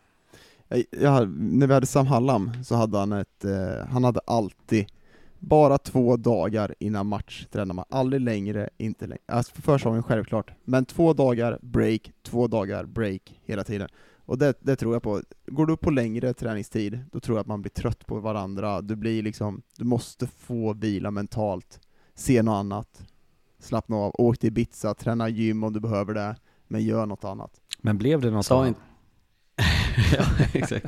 [0.67, 4.85] Jag, jag, när vi hade Sam Hallam så hade han ett, eh, han hade alltid
[5.39, 9.21] bara två dagar innan match tränar man, aldrig längre, inte längre.
[9.25, 13.89] Alltså för försäsongen självklart, men två dagar break, två dagar break hela tiden.
[14.27, 15.21] Och det, det tror jag på.
[15.45, 18.81] Går du upp på längre träningstid, då tror jag att man blir trött på varandra.
[18.81, 21.79] Du blir liksom, du måste få vila mentalt,
[22.15, 23.07] se något annat,
[23.59, 26.35] slappna av, åk till Ibiza, träna gym om du behöver det,
[26.67, 27.51] men gör något annat.
[27.81, 28.77] Men blev det något Sa annat?
[30.17, 30.85] ja, exakt.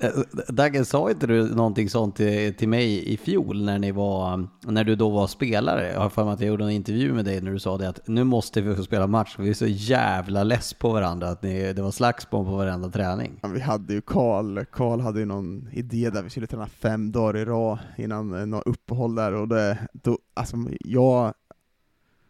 [0.00, 0.08] Eh,
[0.48, 4.84] Dagge, sa inte du någonting sånt till, till mig i fjol när ni var, när
[4.84, 5.92] du då var spelare?
[5.92, 7.88] Jag har för mig att jag gjorde en intervju med dig när du sa det
[7.88, 11.42] att nu måste vi få spela match, vi är så jävla less på varandra att
[11.42, 13.38] ni, det var slagsmål på varenda träning.
[13.42, 17.12] Ja, Vi hade ju Karl, Karl hade ju någon idé där vi skulle träna fem
[17.12, 21.34] dagar i rad innan några något uppehåll där och det, då, alltså jag,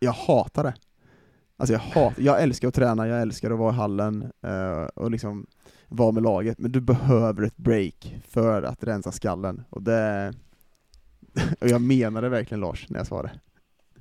[0.00, 0.74] jag hatar det.
[1.56, 5.10] Alltså jag hat, jag älskar att träna, jag älskar att vara i hallen eh, och
[5.10, 5.46] liksom
[5.88, 10.34] vara med laget, men du behöver ett break för att rensa skallen och det,
[11.60, 13.40] och jag menade verkligen Lars, när jag sa det.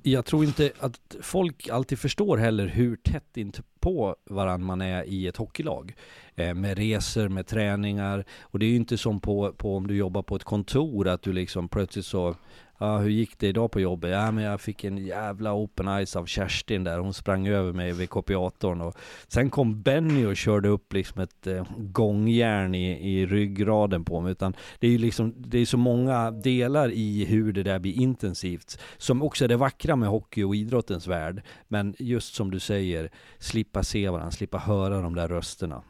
[0.06, 5.04] Jag tror inte att folk alltid förstår heller hur tätt in på varann man är
[5.04, 5.94] i ett hockeylag.
[6.34, 8.24] Eh, med resor, med träningar.
[8.40, 11.22] Och det är ju inte som på, på om du jobbar på ett kontor att
[11.22, 12.36] du liksom plötsligt så
[12.78, 14.10] Ja, hur gick det idag på jobbet?
[14.10, 16.98] Ja, men jag fick en jävla open eyes av Kerstin där.
[16.98, 18.94] Hon sprang över mig vid kopiatorn och
[19.28, 24.32] sen kom Benny och körde upp liksom ett eh, gångjärn i, i ryggraden på mig.
[24.32, 27.92] Utan det är ju liksom, det är så många delar i hur det där blir
[27.92, 28.78] intensivt.
[28.96, 31.42] Som också är det vackra med hockey och idrottens värld.
[31.68, 35.82] Men just som du säger, slippa se varandra, slippa höra de där rösterna.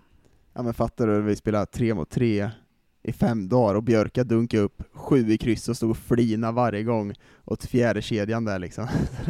[0.52, 2.50] Ja men fattar du, vi spelar tre mot tre
[3.04, 6.82] i fem dagar och Björka dunkade upp sju i kryss och stod och flina varje
[6.82, 8.88] gång åt fjärde kedjan där liksom.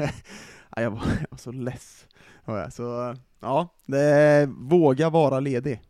[0.77, 2.07] ja, jag, var, jag var så less.
[2.71, 5.81] Så ja, det våga vara ledig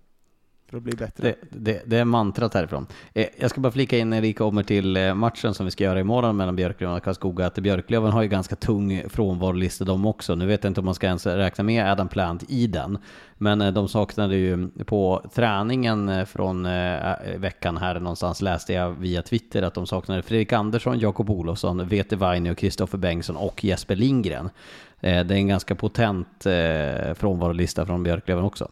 [0.74, 1.22] för att bli bättre.
[1.22, 2.86] Det, det, det är mantrat härifrån.
[3.12, 5.84] Eh, Jag ska bara flika in när vi kommer till eh, matchen som vi ska
[5.84, 10.34] göra imorgon mellan Björklöven och Karlskoga, att Björklöven har ju ganska tung frånvarolista de också.
[10.34, 12.98] Nu vet jag inte om man ska ens räkna med Adam Plant i den,
[13.38, 18.90] men eh, de saknade ju på träningen eh, från eh, veckan här någonstans läste jag
[18.90, 23.64] via Twitter att de saknade Fredrik Andersson, Jakob Olofsson, Vete Vainio och Kristoffer Bengtsson och
[23.64, 24.50] Jesper Lindgren.
[25.00, 28.68] Eh, det är en ganska potent eh, frånvarolista från Björklöven också.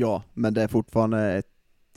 [0.00, 1.46] Ja, men det är fortfarande ett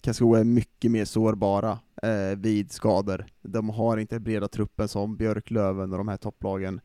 [0.02, 3.26] Karlskoga är mycket mer sårbara eh, vid skador.
[3.42, 6.82] De har inte den breda truppen som Björklöven och de här topplagen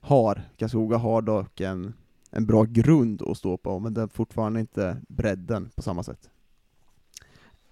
[0.00, 0.42] har.
[0.56, 1.94] Karlskoga har dock en,
[2.30, 6.30] en bra grund att stå på, men det är fortfarande inte bredden på samma sätt.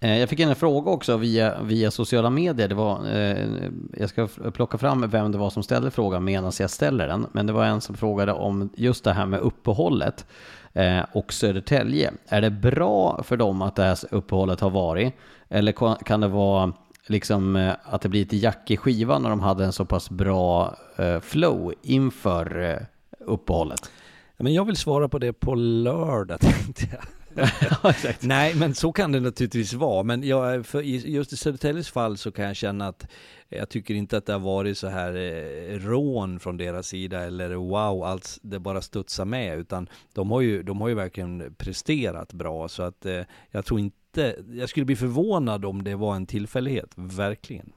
[0.01, 2.69] Eh, jag fick en fråga också via, via sociala medier.
[2.69, 3.47] Det var, eh,
[3.93, 7.27] jag ska plocka fram vem det var som ställde frågan medan jag ställer den.
[7.33, 10.27] Men det var en som frågade om just det här med uppehållet
[10.73, 12.13] eh, och Södertälje.
[12.29, 15.15] Är det bra för dem att det här uppehållet har varit?
[15.49, 16.73] Eller kan det vara
[17.07, 20.11] liksom eh, att det blir lite jack i skivan när de hade en så pass
[20.11, 22.87] bra eh, flow inför eh,
[23.27, 23.91] uppehållet?
[24.37, 27.16] Men jag vill svara på det på lördag tänkte jag.
[27.83, 28.23] ja, exakt.
[28.23, 30.03] Nej, men så kan det naturligtvis vara.
[30.03, 33.07] Men jag, för just i Södertäljes fall så kan jag känna att
[33.49, 37.55] jag tycker inte att det har varit så här eh, rån från deras sida eller
[37.55, 39.59] wow, allt det bara studsar med.
[39.59, 42.69] Utan de har ju, de har ju verkligen presterat bra.
[42.69, 46.93] Så att eh, jag tror inte, jag skulle bli förvånad om det var en tillfällighet,
[46.95, 47.73] verkligen.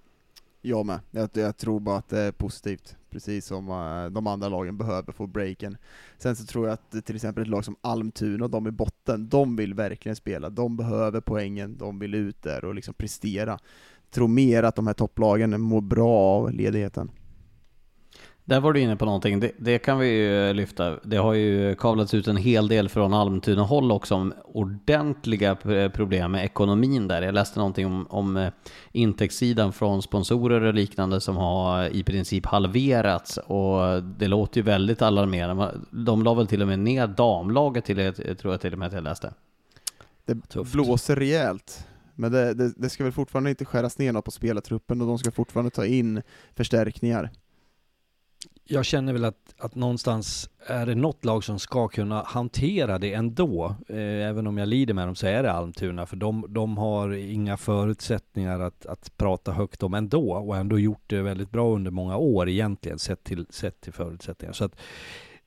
[0.62, 1.00] Jag med.
[1.12, 5.14] Jag, jag tror bara att det är positivt, precis som eh, de andra lagen behöver
[5.14, 5.78] få breaken.
[6.18, 9.56] Sen så tror jag att till exempel ett lag som Almtuna, de i botten, de
[9.56, 10.50] vill verkligen spela.
[10.50, 13.52] De behöver poängen, de vill ut där och liksom prestera.
[13.52, 17.12] Jag tror mer att de här topplagen mår bra av ledigheten.
[18.50, 21.00] Där var du inne på någonting, det, det, kan vi ju lyfta.
[21.04, 25.56] Det har ju kavlats ut en hel del från Almtuna håll också om ordentliga
[25.94, 27.22] problem med ekonomin där.
[27.22, 28.52] Jag läste någonting om, om eh,
[28.92, 35.02] intäktssidan från sponsorer och liknande som har i princip halverats och det låter ju väldigt
[35.02, 35.76] alarmerande.
[35.92, 38.88] De la väl till och med ner damlaget till, jag tror jag till och med
[38.88, 39.34] att jag läste.
[40.26, 40.74] Det Tufft.
[40.74, 41.88] blåser rejält.
[42.16, 45.18] Men det, det, det ska väl fortfarande inte skäras ner något på spelartruppen och de
[45.18, 46.22] ska fortfarande ta in
[46.56, 47.30] förstärkningar
[48.72, 53.14] jag känner väl att, att någonstans är det något lag som ska kunna hantera det
[53.14, 53.76] ändå.
[53.88, 57.12] Eh, även om jag lider med dem så är det Almtuna, för de, de har
[57.14, 61.92] inga förutsättningar att, att prata högt om ändå och ändå gjort det väldigt bra under
[61.92, 64.54] många år egentligen sett till, sett till förutsättningar.
[64.54, 64.76] Så att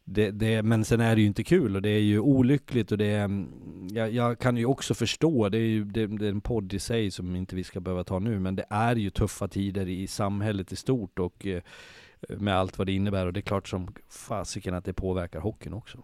[0.05, 2.99] det, det, men sen är det ju inte kul och det är ju olyckligt och
[2.99, 3.49] det är, mm,
[3.93, 6.79] jag, jag kan ju också förstå, det är ju det, det är en podd i
[6.79, 10.07] sig som inte vi ska behöva ta nu, men det är ju tuffa tider i
[10.07, 11.63] samhället i stort och eh,
[12.29, 15.75] med allt vad det innebär och det är klart som fasiken att det påverkar hockeyn
[15.75, 15.99] också.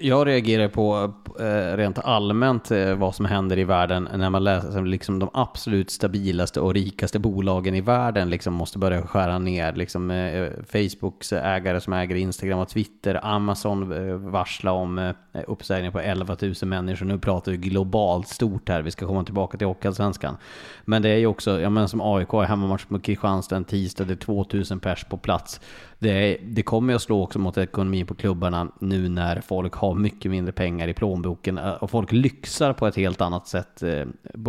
[0.00, 4.82] Jag reagerar på eh, rent allmänt eh, vad som händer i världen när man läser
[4.82, 9.72] liksom de absolut stabilaste och rikaste bolagen i världen liksom måste börja skära ner.
[9.72, 15.14] Liksom eh, Facebooks ägare som äger Instagram och Twitter, Amazon varsla om
[15.46, 17.06] uppsägningar på 11 000 människor.
[17.06, 20.36] Nu pratar vi globalt stort här, vi ska komma tillbaka till Hockeyallsvenskan.
[20.84, 24.14] Men det är ju också, jag menar som AIK, hemmamatch mot Kristianstad en tisdag, det
[24.14, 25.60] är 2000 pers på plats
[26.00, 30.30] det, det kommer att slå också mot ekonomin på klubbarna nu när folk har mycket
[30.30, 34.06] mindre pengar i plånboken eh, och folk lyxar på ett helt annat sätt, eh,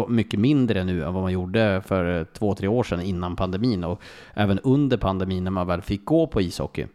[0.07, 3.83] mycket mindre nu än vad man gjorde för eh, två, tre år sedan innan pandemin
[3.83, 4.01] och
[4.33, 6.87] även under pandemin när man väl fick gå på ishockey.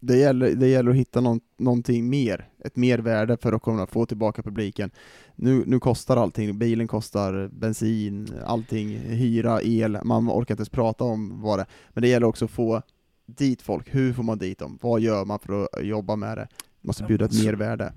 [0.00, 4.06] Det gäller, det gäller att hitta någon, någonting mer, ett mervärde för att kunna få
[4.06, 4.90] tillbaka publiken.
[5.36, 11.04] Nu, nu kostar allting, bilen kostar, bensin, allting, hyra, el, man orkar inte ens prata
[11.04, 12.82] om vad det Men det gäller också att få
[13.26, 14.78] dit folk, hur får man dit dem?
[14.82, 16.48] Vad gör man för att jobba med det?
[16.80, 17.92] Måste bjuda ett mervärde.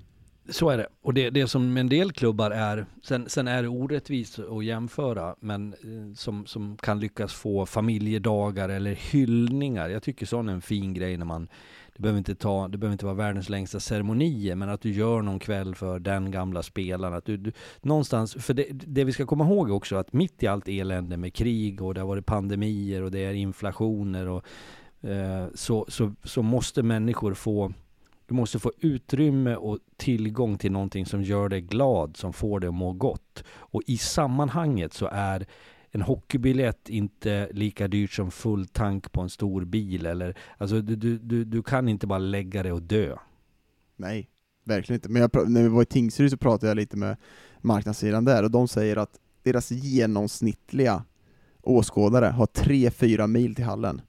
[0.48, 0.86] Så är det.
[1.02, 5.36] Och det, det som en del klubbar är, sen, sen är det orättvist att jämföra,
[5.40, 9.88] men eh, som, som kan lyckas få familjedagar eller hyllningar.
[9.88, 11.48] Jag tycker sån är en fin grej när man,
[11.96, 15.22] det behöver inte, ta, det behöver inte vara världens längsta ceremonier, men att du gör
[15.22, 17.14] någon kväll för den gamla spelaren.
[17.14, 20.46] Att du, du någonstans, för det, det vi ska komma ihåg också, att mitt i
[20.46, 24.46] allt elände med krig och det har varit pandemier och det är inflationer och
[25.02, 27.72] Eh, så, så, så måste människor få
[28.32, 32.68] du måste få utrymme och tillgång till någonting som gör dig glad, som får dig
[32.68, 33.44] att må gott.
[33.48, 35.46] Och i sammanhanget så är
[35.90, 40.06] en hockeybiljett inte lika dyrt som full tank på en stor bil.
[40.06, 43.16] Eller, alltså du, du, du kan inte bara lägga dig och dö.
[43.96, 44.28] Nej,
[44.64, 45.08] verkligen inte.
[45.08, 47.16] Men jag, när vi var i Tingsryd så pratade jag lite med
[47.60, 51.04] marknadssidan där och de säger att deras genomsnittliga
[51.62, 54.00] åskådare har 3-4 mil till hallen.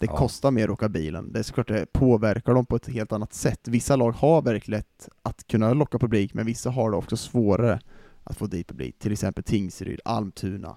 [0.00, 0.16] Det ja.
[0.16, 1.32] kostar mer att åka bilen.
[1.32, 3.68] Det är såklart det påverkar dem på ett helt annat sätt.
[3.68, 4.82] Vissa lag har verkligen
[5.22, 7.80] att kunna locka publik, men vissa har det också svårare
[8.24, 8.98] att få dit publik.
[8.98, 10.76] Till exempel Tingsryd, Almtuna,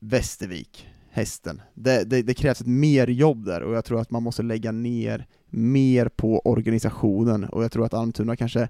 [0.00, 1.62] Västervik, Hästen.
[1.74, 4.72] Det, det, det, krävs ett mer jobb där och jag tror att man måste lägga
[4.72, 8.68] ner mer på organisationen och jag tror att Almtuna kanske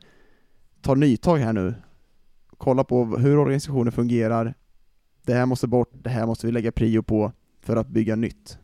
[0.81, 1.75] tar nytag här nu.
[2.57, 4.55] Kolla på hur organisationen fungerar.
[5.23, 8.59] Det här måste bort, det här måste vi lägga prio på för att bygga nytt.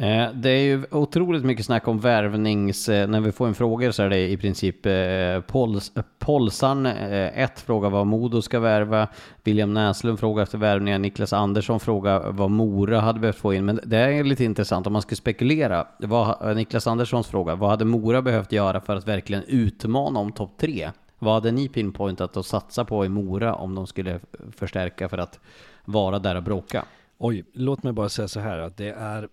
[0.00, 2.88] Eh, det är ju otroligt mycket snack om värvnings...
[2.88, 6.86] Eh, när vi får en fråga så är det i princip eh, Pols, Polsan.
[6.86, 9.08] Ett frågar vad Modo ska värva.
[9.44, 10.98] William Näslund frågar efter värvningar.
[10.98, 13.64] Niklas Andersson frågar vad Mora hade behövt få in.
[13.64, 15.86] Men det är lite intressant om man skulle spekulera.
[15.98, 17.54] Vad, Niklas Anderssons fråga.
[17.54, 20.90] Vad hade Mora behövt göra för att verkligen utmana om topp tre?
[21.18, 24.20] Vad hade ni pinpointat att satsa på i Mora om de skulle
[24.56, 25.40] förstärka för att
[25.84, 26.84] vara där och bråka?
[27.18, 29.28] Oj, låt mig bara säga så här att det är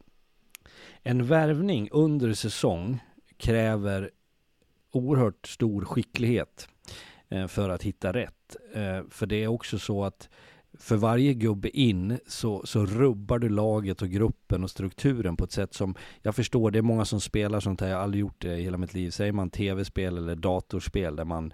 [1.07, 2.99] en värvning under säsong
[3.37, 4.11] kräver
[4.91, 6.67] oerhört stor skicklighet
[7.29, 8.55] eh, för att hitta rätt.
[8.73, 10.29] Eh, för det är också så att
[10.73, 15.51] för varje gubbe in så, så rubbar du laget och gruppen och strukturen på ett
[15.51, 18.41] sätt som jag förstår, det är många som spelar sånt här, jag har aldrig gjort
[18.41, 19.09] det i hela mitt liv.
[19.09, 21.53] Säger man tv-spel eller datorspel där man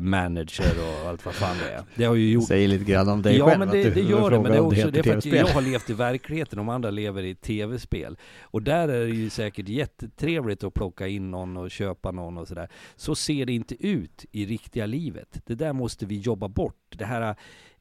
[0.00, 1.82] manager och allt vad fan det är.
[1.94, 2.48] Det har ju gjort...
[2.48, 3.60] Säger lite grann om dig ja, själv.
[3.60, 4.40] Ja, men det, det gör det.
[4.40, 6.90] Men det är också det är för att jag har levt i verkligheten, de andra
[6.90, 8.16] lever i tv-spel.
[8.42, 12.48] Och där är det ju säkert jättetrevligt att plocka in någon och köpa någon och
[12.48, 12.68] sådär.
[12.96, 15.40] Så ser det inte ut i riktiga livet.
[15.46, 16.94] Det där måste vi jobba bort.
[16.96, 17.36] Det här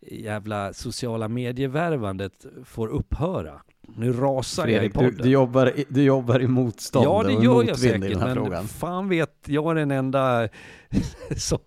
[0.07, 3.61] jävla sociala medievärvandet får upphöra.
[3.95, 5.15] Nu rasar jag i Fredrik, podden.
[5.17, 8.09] du, du, jobbar, du jobbar i motstånd Ja, det och gör jag motvind i säkert,
[8.09, 8.67] den här men frågan.
[8.67, 10.49] fan vet jag är den enda
[11.37, 11.57] som,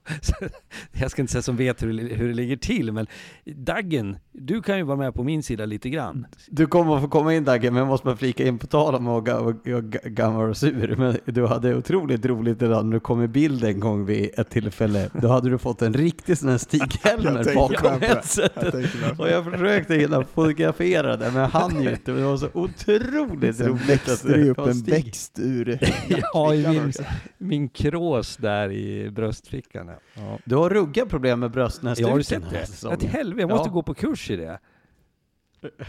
[0.93, 3.07] jag ska inte säga som vet hur, det- hur det ligger till, men
[3.45, 6.27] Daggen, du kan ju vara med på min sida lite grann.
[6.49, 8.95] Du kommer att få komma in Dagge, men jag måste bara flika in på tal
[8.95, 10.95] om att ga- gammal och sur.
[10.99, 14.51] Men du hade otroligt roligt idag när du kom i bild en gång vid ett
[14.51, 15.11] tillfälle.
[15.23, 18.75] Då hade du fått en riktig sån här Stig-Helmer tänkte bakom headsetet.
[19.19, 22.11] Och jag försökte hinna fotografera det, men hann ju inte.
[22.11, 23.89] Men det var så otroligt Sen roligt.
[23.89, 24.95] växte det upp en Stig.
[24.95, 25.79] växt ur
[26.35, 26.93] Ja, i min,
[27.39, 29.91] min krås där i bröstfickan.
[30.15, 30.39] Ja.
[30.45, 32.93] Du har rugga problem med bröstnäsduken Jag har du sett det?
[32.93, 33.73] Ett helvete, jag måste Ja.
[33.73, 34.59] gå på kurs i det.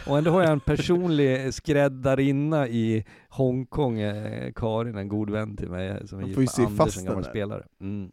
[0.07, 5.69] Och ändå har jag en personlig skräddarinna i Hongkong, eh, Karin, en god vän till
[5.69, 7.65] mig, som är gift ju med Anders, en gammal spelare.
[7.81, 8.11] Mm.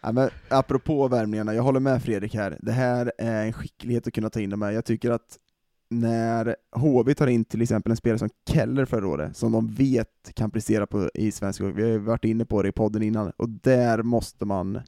[0.00, 2.58] Ja, men apropå värmningarna, jag håller med Fredrik här.
[2.60, 4.70] Det här är en skicklighet att kunna ta in de här.
[4.70, 5.38] Jag tycker att
[6.00, 10.08] när HV tar in till exempel en spelare som Keller förra året, som de vet
[10.34, 13.02] kan prestera på i svensk hockey, vi har ju varit inne på det i podden
[13.02, 14.80] innan, och där måste man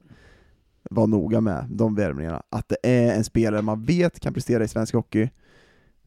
[0.89, 2.43] vara noga med de värvningarna.
[2.49, 5.29] Att det är en spelare man vet kan prestera i svensk hockey.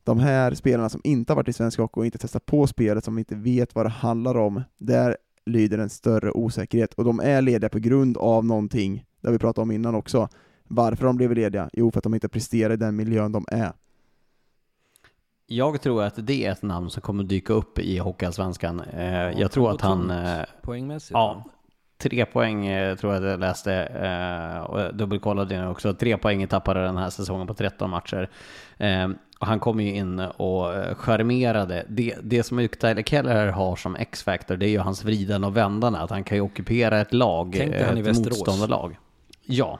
[0.04, 3.04] De här spelarna som inte har varit i svensk hockey och inte testat på spelet,
[3.04, 6.94] som inte vet vad det handlar om, där lyder en större osäkerhet.
[6.94, 10.28] Och de är lediga på grund av någonting, det har vi pratat om innan också.
[10.68, 11.70] Varför de blev lediga?
[11.72, 13.72] Jo, för att de inte presterar i den miljön de är.
[15.52, 18.80] Jag tror att det är ett namn som kommer dyka upp i Hockeyallsvenskan.
[18.80, 20.10] Eh, jag tror att han...
[20.10, 21.10] Eh, Poängmässigt.
[21.10, 21.44] ja,
[21.98, 25.94] tre poäng eh, tror jag jag läste, eh, och jag dubbelkollade det också.
[25.94, 28.30] Tre poäng tappade den här säsongen på 13 matcher.
[28.78, 29.08] Eh,
[29.40, 31.84] och han kom ju in och eh, charmerade.
[31.88, 35.98] Det, det som Tyler Keller har som X-factor, det är ju hans vriden och vändande.
[35.98, 38.98] Att han kan ju ockupera ett lag, i ett motståndarlag.
[39.46, 39.78] Ja,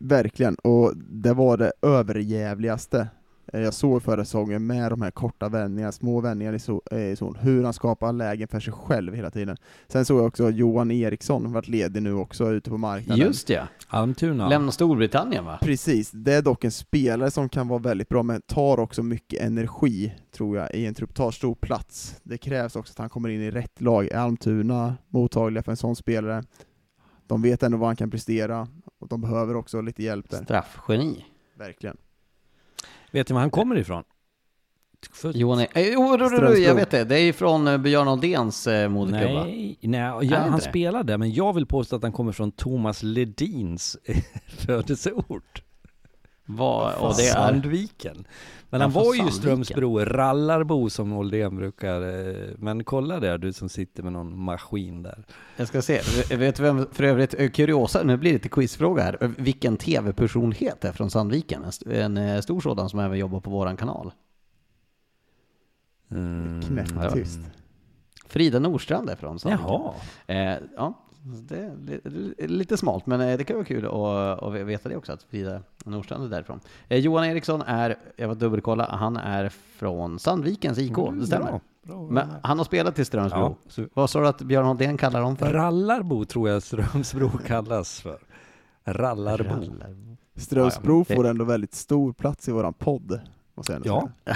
[0.00, 3.06] Verkligen, och det var det överjävligaste eh,
[3.52, 7.36] jag såg förra säsongen med de här korta vändningarna, små vändningar i eh, i zon,
[7.40, 9.56] hur han skapar lägen för sig själv hela tiden.
[9.88, 13.26] Sen såg jag också Johan Eriksson varit ledig nu också ute på marknaden.
[13.26, 13.68] just det.
[13.88, 14.48] Almtuna.
[14.48, 15.58] Lämna Storbritannien va?
[15.62, 19.42] Precis, det är dock en spelare som kan vara väldigt bra, men tar också mycket
[19.42, 22.16] energi, tror jag, i en trupp, tar stor plats.
[22.22, 24.08] Det krävs också att han kommer in i rätt lag.
[24.08, 26.42] Är Almtuna mottagliga för en sån spelare?
[27.26, 28.68] De vet ändå vad han kan prestera,
[29.00, 30.44] och de behöver också lite hjälp där.
[30.44, 31.24] Straffgeni.
[31.58, 31.96] Verkligen.
[33.12, 34.04] Vet ni var han kommer ifrån?
[35.12, 35.32] För...
[35.32, 36.16] Johan, eh, jo,
[36.56, 37.04] jag vet det.
[37.04, 39.44] Det är ju från eh, Björn Aldéns eh, moderklubba.
[39.44, 43.02] Nej, nej ja, det han spelade, men jag vill påstå att han kommer från Thomas
[43.02, 43.96] Ledins
[44.46, 45.62] födelseort.
[46.50, 47.32] Vad, och det är...
[47.32, 48.24] Sandviken.
[48.70, 49.32] Men Ja, han var ju Sandviken.
[49.32, 52.02] Strömsbro, rallarbo som Oldén brukar.
[52.28, 55.24] eh, Men kolla där, du som sitter med någon maskin där.
[55.56, 56.00] Jag ska se,
[56.36, 59.18] vet du vem, för övrigt, eh, kuriosa, nu blir det lite quizfråga här.
[59.20, 61.62] Eh, Vilken tv-personlighet är från Sandviken?
[61.62, 64.12] En st- En stor sådan som även jobbar på våran kanal.
[66.10, 67.40] Mm, Knäpptyst.
[68.26, 69.66] Frida Nordstrand är från Sandviken.
[69.68, 69.94] Jaha.
[70.26, 74.42] Eh, ja, det är li- li- lite smalt, men eh, det kan vara kul att,
[74.42, 76.60] att veta det också, att Frida Nordstrand är därifrån.
[76.88, 81.50] Eh, Johan Eriksson är, jag var dubbelkolla, han är från Sandvikens IK, det stämmer.
[81.50, 82.02] Bra, bra.
[82.10, 83.40] Men han har spelat i Strömsbro.
[83.40, 85.52] Ja, så- Vad sa du att Björn Aldén kallar dem för?
[85.52, 88.18] Rallarbo tror jag Strömsbro kallas för.
[88.84, 89.64] Rallarbo.
[90.36, 93.20] Strömsbro Ja, ja, men det- får ändå väldigt stor plats i våran podd,
[93.54, 94.08] måste jag Ja.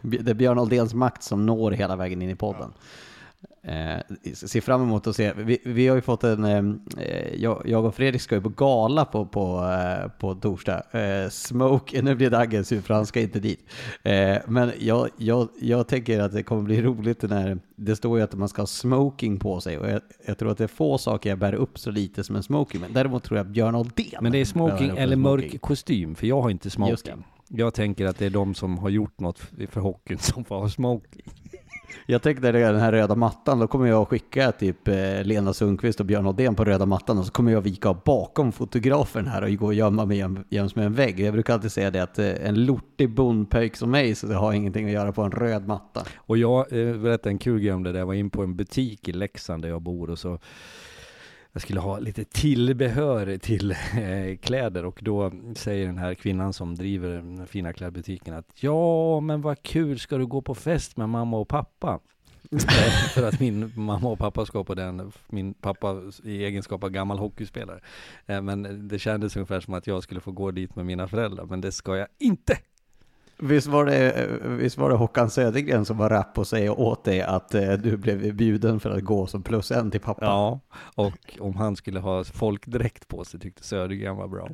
[0.00, 2.72] det är Björn Aldéns makt som når hela vägen in i podden.
[3.66, 4.00] Eh,
[4.34, 5.32] se fram emot att se.
[5.36, 9.04] Vi, vi har ju fått en, eh, jag, jag och Fredrik ska ju på gala
[9.04, 10.82] på, på, eh, på torsdag.
[10.98, 13.66] Eh, smoke, nu blir Dagge sur för han ska inte dit.
[14.02, 18.24] Eh, men jag, jag, jag tänker att det kommer bli roligt när det står ju
[18.24, 20.98] att man ska ha smoking på sig och jag, jag tror att det är få
[20.98, 22.80] saker jag bär upp så lite som en smoking.
[22.80, 25.50] Men däremot tror jag Björn Aldén Men det är smoking eller smoking.
[25.50, 26.72] mörk kostym, för jag har inte det.
[26.72, 27.24] smoking.
[27.48, 29.38] Jag tänker att det är de som har gjort något
[29.70, 31.22] för hockeyn som får ha smoking.
[32.06, 36.00] Jag tänkte det den här röda mattan, då kommer jag skicka typ eh, Lena Sundqvist
[36.00, 39.50] och Björn Odén på röda mattan och så kommer jag vika bakom fotografen här och
[39.50, 41.20] gå och gömma mig jäm- jäms med en vägg.
[41.20, 44.52] Jag brukar alltid säga det att eh, en lortig bondpöjk som mig så det har
[44.52, 46.02] ingenting att göra på en röd matta.
[46.16, 47.98] Och jag eh, berättade en kul grej om det där.
[47.98, 50.38] Jag var in på en butik i Leksand där jag bor och så
[51.54, 56.74] jag skulle ha lite tillbehör till eh, kläder och då säger den här kvinnan som
[56.74, 61.08] driver den fina klädbutiken att ja, men vad kul, ska du gå på fest med
[61.08, 62.00] mamma och pappa?
[63.14, 67.18] För att min mamma och pappa ska på den, min pappa i egenskap av gammal
[67.18, 67.80] hockeyspelare.
[68.26, 71.44] Eh, Men det kändes ungefär som att jag skulle få gå dit med mina föräldrar,
[71.44, 72.58] men det ska jag inte!
[73.38, 77.22] Visst var det, visst var det Håkan Södergren som var rapp och säga åt dig
[77.22, 80.24] att eh, du blev bjuden för att gå som plus en till pappa?
[80.24, 80.60] Ja,
[80.94, 84.48] och om han skulle ha folkdräkt på sig tyckte Södergren var bra.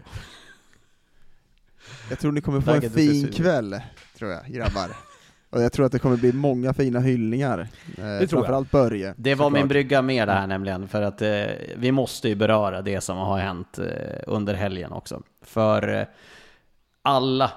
[2.11, 3.81] Jag tror ni kommer få en fin kväll,
[4.19, 4.91] tror jag, grabbar.
[5.51, 7.59] Och jag tror att det kommer bli många fina hyllningar.
[7.99, 9.15] Eh, det tror framförallt Börje.
[9.17, 11.45] Det var min brygga med det här nämligen, för att eh,
[11.77, 13.87] vi måste ju beröra det som har hänt eh,
[14.27, 15.23] under helgen också.
[15.43, 16.07] För eh,
[17.03, 17.51] alla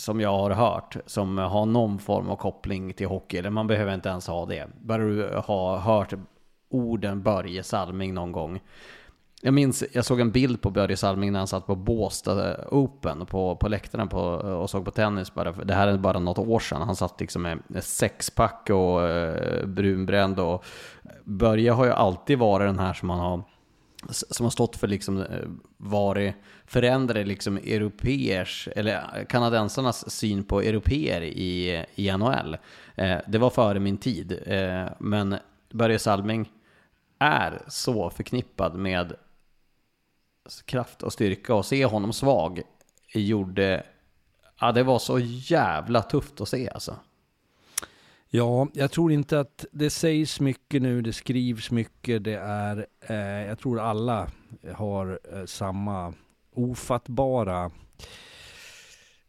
[0.00, 3.94] som jag har hört som har någon form av koppling till hockey, eller man behöver
[3.94, 4.66] inte ens ha det.
[4.80, 6.14] Bara du har hört
[6.70, 8.60] orden Börje Salming någon gång.
[9.42, 13.26] Jag minns, jag såg en bild på Börje Salming när han satt på Båstad Open
[13.26, 15.34] på, på läktaren på, och såg på tennis.
[15.34, 16.82] Bara, det här är bara något år sedan.
[16.82, 20.40] Han satt liksom med sexpack och eh, brunbränd.
[20.40, 20.64] Och
[21.24, 23.42] Börje har ju alltid varit den här som man har
[24.08, 26.34] som har stått för liksom eh, varit
[26.66, 32.56] förändrade liksom europeers eller eh, kanadensarnas syn på europeer i, i NHL.
[32.94, 35.36] Eh, det var före min tid, eh, men
[35.70, 36.52] Börje Salming
[37.18, 39.12] är så förknippad med
[40.64, 42.62] kraft och styrka och se honom svag
[43.14, 43.86] gjorde,
[44.60, 46.96] ja det var så jävla tufft att se alltså.
[48.32, 53.16] Ja, jag tror inte att det sägs mycket nu, det skrivs mycket, det är, eh,
[53.16, 54.30] jag tror alla
[54.74, 56.14] har eh, samma
[56.54, 57.70] ofattbara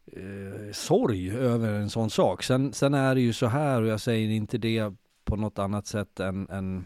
[0.06, 2.42] eh, sorg över en sån sak.
[2.42, 4.92] Sen, sen är det ju så här, och jag säger inte det
[5.24, 6.84] på något annat sätt än, än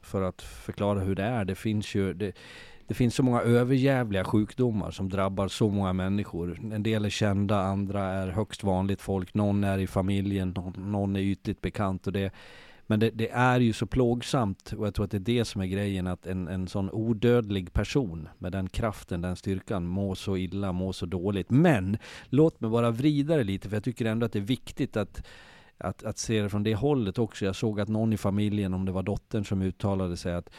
[0.00, 1.44] för att förklara hur det är.
[1.44, 2.32] Det finns ju, det,
[2.92, 6.60] det finns så många överjävliga sjukdomar som drabbar så många människor.
[6.72, 9.34] En del är kända, andra är högst vanligt folk.
[9.34, 12.06] Någon är i familjen, någon, någon är ytligt bekant.
[12.06, 12.32] Och det,
[12.86, 15.60] men det, det, är ju så plågsamt och jag tror att det är det som
[15.60, 20.36] är grejen att en, en sån odödlig person med den kraften, den styrkan mår så
[20.36, 21.50] illa, mår så dåligt.
[21.50, 24.96] Men låt mig bara vrida det lite för jag tycker ändå att det är viktigt
[24.96, 25.26] att
[25.78, 27.44] att, att se det från det hållet också.
[27.44, 30.50] Jag såg att någon i familjen, om det var dottern som uttalade sig, att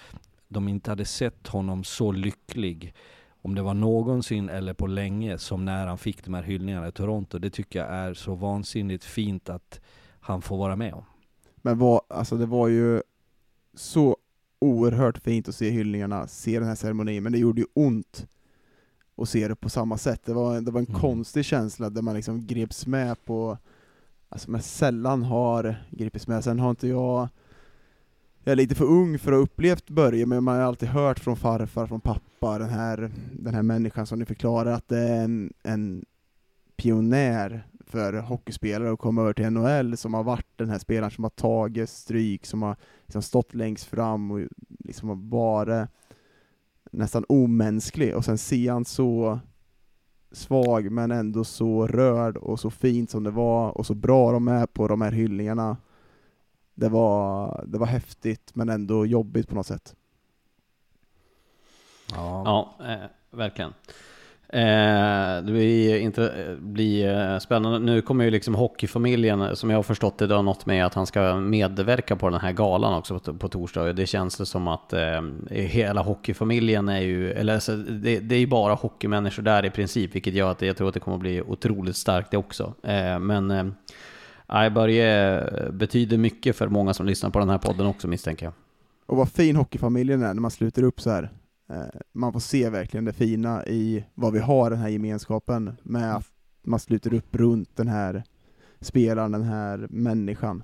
[0.53, 2.93] de inte hade sett honom så lycklig
[3.41, 6.91] om det var någonsin eller på länge som när han fick de här hyllningarna i
[6.91, 7.39] Toronto.
[7.39, 9.81] Det tycker jag är så vansinnigt fint att
[10.19, 11.03] han får vara med om.
[11.55, 13.01] Men vad, alltså det var ju
[13.73, 14.17] så
[14.59, 18.27] oerhört fint att se hyllningarna, se den här ceremonin, men det gjorde ju ont
[19.15, 20.21] att se det på samma sätt.
[20.25, 21.01] Det var, det var en mm.
[21.01, 23.57] konstig känsla där man liksom greps med på,
[24.29, 26.43] alltså man sällan har gripits med.
[26.43, 27.29] Sen har inte jag
[28.43, 31.19] jag är lite för ung för att ha upplevt Börje, men man har alltid hört
[31.19, 35.23] från farfar, från pappa, den här, den här människan som ni förklarar, att det är
[35.23, 36.05] en, en
[36.75, 41.23] pionjär för hockeyspelare att komma över till NHL, som har varit den här spelaren som
[41.23, 42.75] har tagit stryk, som har
[43.05, 44.39] liksom stått längst fram och
[44.79, 45.89] liksom har varit
[46.91, 49.39] nästan omänsklig, och sen ser han så
[50.31, 54.47] svag men ändå så rörd och så fint som det var, och så bra de
[54.47, 55.77] är på de här hyllningarna
[56.75, 59.95] det var, det var häftigt men ändå jobbigt på något sätt.
[62.15, 63.73] Ja, ja eh, verkligen.
[64.53, 67.79] Eh, det blir, inte, blir eh, spännande.
[67.79, 70.93] Nu kommer ju liksom hockeyfamiljen, som jag har förstått det, det har något med att
[70.93, 73.93] han ska medverka på den här galan också på, på torsdag.
[73.93, 78.39] Det känns det som att eh, hela hockeyfamiljen är ju, eller alltså, det, det, är
[78.39, 81.41] ju bara hockeymänniskor där i princip, vilket gör att jag tror att det kommer bli
[81.41, 82.73] otroligt starkt det också.
[82.83, 83.65] Eh, men eh,
[84.47, 88.53] Börje betyder mycket för många som lyssnar på den här podden också misstänker jag.
[89.05, 91.31] Och vad fin hockeyfamiljen är när man sluter upp så här.
[91.69, 96.15] Eh, man får se verkligen det fina i vad vi har den här gemenskapen med
[96.15, 96.31] att
[96.63, 98.23] man sluter upp runt den här
[98.79, 100.63] spelaren, den här människan.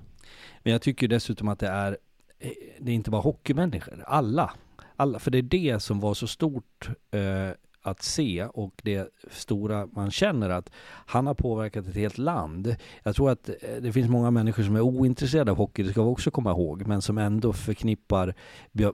[0.62, 1.98] Men jag tycker dessutom att det är,
[2.38, 2.50] eh,
[2.80, 4.50] det är inte bara hockeymänniskor, alla.
[4.96, 7.50] alla för det är det som var så stort eh,
[7.82, 10.70] att se och det stora man känner att
[11.06, 12.76] han har påverkat ett helt land.
[13.02, 16.02] Jag tror att eh, det finns många människor som är ointresserade av hockey, det ska
[16.02, 18.34] vi också komma ihåg, men som ändå förknippar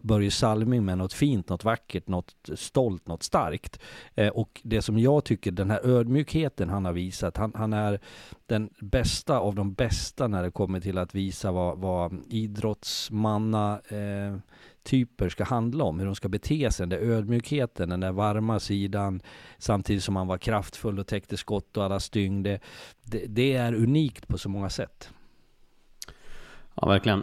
[0.02, 3.80] Börje Salming med något fint, något vackert, något stolt, något starkt.
[4.14, 8.00] Eh, och det som jag tycker, den här ödmjukheten han har visat, han, han är
[8.46, 14.36] den bästa av de bästa när det kommer till att visa vad, vad idrottsmanna eh,
[14.86, 18.60] typer ska handla om, hur de ska bete sig, den där ödmjukheten, den där varma
[18.60, 19.20] sidan,
[19.58, 22.42] samtidigt som han var kraftfull och täckte skott och alla stygn.
[22.42, 22.60] Det,
[23.02, 25.10] det, det är unikt på så många sätt.
[26.74, 27.22] Ja, verkligen.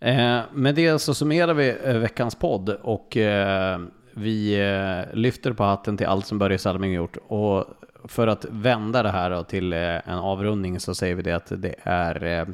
[0.00, 3.80] Eh, med det så summerar vi eh, veckans podd och eh,
[4.12, 7.16] vi eh, lyfter på hatten till allt som Börje Salming gjort.
[7.28, 7.64] Och
[8.04, 11.74] för att vända det här till eh, en avrundning så säger vi det att det
[11.82, 12.46] är eh,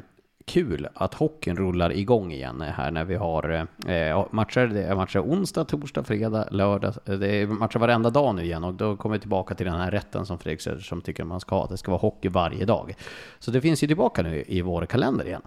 [0.51, 4.67] kul att hockeyn rullar igång igen här när vi har eh, matcher.
[4.67, 6.93] Det är matcher onsdag, torsdag, fredag, lördag.
[7.05, 9.91] Det är matcher varenda dag nu igen och då kommer vi tillbaka till den här
[9.91, 11.67] rätten som Fredrik som tycker man ska ha.
[11.67, 12.95] Det ska vara hockey varje dag.
[13.39, 15.41] Så det finns ju tillbaka nu i vår kalender igen.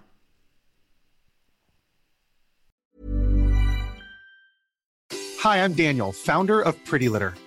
[5.44, 7.43] Hi, I'm Daniel, founder of Pretty Litter.